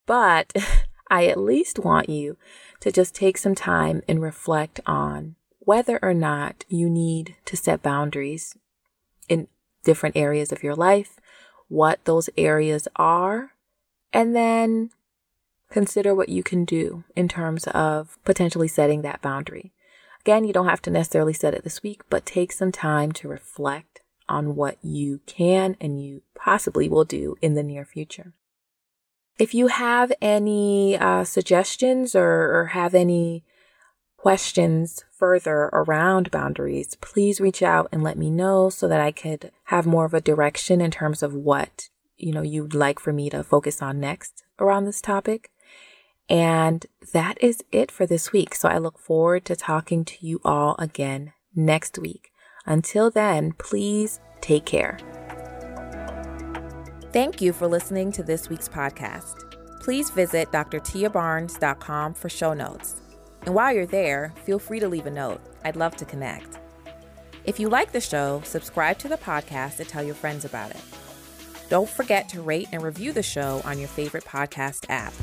But 0.06 0.54
I 1.10 1.26
at 1.26 1.38
least 1.38 1.80
want 1.80 2.10
you 2.10 2.38
to 2.80 2.92
just 2.92 3.16
take 3.16 3.38
some 3.38 3.56
time 3.56 4.02
and 4.08 4.22
reflect 4.22 4.80
on 4.86 5.36
whether 5.60 6.00
or 6.02 6.14
not 6.14 6.66
you 6.70 6.90
need 6.90 7.36
to 7.46 7.58
set 7.58 7.84
boundaries 7.84 8.58
in 9.28 9.48
different 9.84 10.16
areas 10.16 10.52
of 10.52 10.64
your 10.64 10.76
life, 10.76 11.20
what 11.68 12.04
those 12.06 12.30
areas 12.38 12.88
are, 12.96 13.52
and 14.14 14.36
then 14.36 14.92
consider 15.72 16.14
what 16.14 16.30
you 16.30 16.44
can 16.44 16.66
do 16.66 17.04
in 17.16 17.28
terms 17.28 17.66
of 17.68 18.18
potentially 18.24 18.68
setting 18.68 19.02
that 19.02 19.22
boundary. 19.22 19.72
Again, 20.22 20.44
you 20.44 20.54
don't 20.54 20.68
have 20.68 20.82
to 20.84 20.92
necessarily 20.92 21.34
set 21.34 21.56
it 21.56 21.64
this 21.64 21.82
week, 21.82 22.02
but 22.10 22.26
take 22.26 22.52
some 22.52 22.72
time 22.72 23.12
to 23.14 23.28
reflect 23.28 24.02
on 24.30 24.56
what 24.56 24.78
you 24.84 25.22
can 25.26 25.76
and 25.82 26.02
you 26.02 26.22
possibly 26.36 26.88
will 26.88 27.06
do 27.06 27.36
in 27.42 27.56
the 27.56 27.64
near 27.64 27.86
future. 27.86 28.34
If 29.40 29.56
you 29.56 29.68
have 29.68 30.12
any 30.22 30.98
uh, 30.98 31.24
suggestions 31.24 32.16
or, 32.16 32.56
or 32.56 32.66
have 32.74 32.94
any 32.94 33.44
questions 34.18 35.04
further 35.12 35.70
around 35.74 36.30
boundaries, 36.30 36.96
please 37.02 37.42
reach 37.42 37.64
out 37.64 37.90
and 37.92 38.04
let 38.04 38.18
me 38.18 38.30
know 38.30 38.70
so 38.70 38.88
that 38.88 39.02
I 39.02 39.12
could 39.12 39.52
have 39.66 39.88
more 39.88 40.06
of 40.06 40.14
a 40.14 40.22
direction 40.22 40.80
in 40.80 40.92
terms 40.92 41.24
of 41.24 41.34
what, 41.34 41.90
you 42.18 42.32
know, 42.32 42.44
you'd 42.44 42.76
like 42.76 43.00
for 43.00 43.12
me 43.12 43.32
to 43.32 43.44
focus 43.44 43.82
on 43.82 44.00
next 44.00 44.44
around 44.60 44.86
this 44.86 45.02
topic. 45.02 45.50
And 46.32 46.86
that 47.12 47.38
is 47.44 47.62
it 47.74 47.92
for 47.92 48.06
this 48.06 48.32
week. 48.32 48.56
So 48.56 48.70
I 48.70 48.78
look 48.78 48.98
forward 48.98 49.44
to 49.46 49.56
talking 49.56 50.06
to 50.06 50.26
you 50.26 50.40
all 50.46 50.78
again 50.80 51.34
next 51.54 52.00
week. 52.00 52.32
Until 52.66 53.12
then, 53.12 53.52
please 53.52 54.22
take 54.40 54.66
care. 54.66 54.98
Thank 57.12 57.42
you 57.42 57.52
for 57.52 57.68
listening 57.68 58.14
to 58.14 58.24
this 58.24 58.48
week's 58.48 58.70
podcast. 58.70 59.36
Please 59.82 60.10
visit 60.10 60.50
drtiabarnes.com 60.54 62.14
for 62.14 62.30
show 62.30 62.54
notes. 62.54 63.02
And 63.42 63.54
while 63.54 63.74
you're 63.74 63.86
there, 63.86 64.34
feel 64.46 64.58
free 64.58 64.80
to 64.80 64.88
leave 64.88 65.08
a 65.08 65.12
note. 65.12 65.42
I'd 65.66 65.76
love 65.76 65.98
to 65.98 66.06
connect. 66.06 66.60
If 67.44 67.60
you 67.60 67.68
like 67.68 67.92
the 67.92 68.00
show, 68.00 68.42
subscribe 68.46 69.00
to 69.00 69.10
the 69.10 69.18
podcast 69.18 69.80
and 69.80 69.90
tell 69.90 70.04
your 70.04 70.16
friends 70.16 70.46
about 70.46 70.72
it. 70.72 70.82
Don't 71.68 71.90
forget 71.90 72.30
to 72.30 72.42
rate 72.42 72.70
and 72.72 72.82
review 72.82 73.12
the 73.12 73.24
show 73.24 73.62
on 73.66 73.80
your 73.80 73.90
favorite 73.90 74.24
podcast 74.24 74.86
app. 74.88 75.14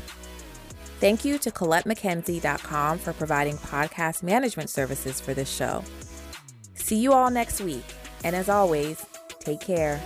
Thank 0.99 1.23
you 1.23 1.37
to 1.39 1.51
ColetteMcKenzie.com 1.51 2.99
for 2.99 3.13
providing 3.13 3.57
podcast 3.57 4.21
management 4.21 4.69
services 4.69 5.21
for 5.21 5.33
this 5.33 5.49
show. 5.49 5.81
See 6.73 6.97
you 6.97 7.13
all 7.13 7.31
next 7.31 7.61
week. 7.61 7.85
And 8.25 8.35
as 8.35 8.49
always, 8.49 9.05
take 9.39 9.61
care. 9.61 10.01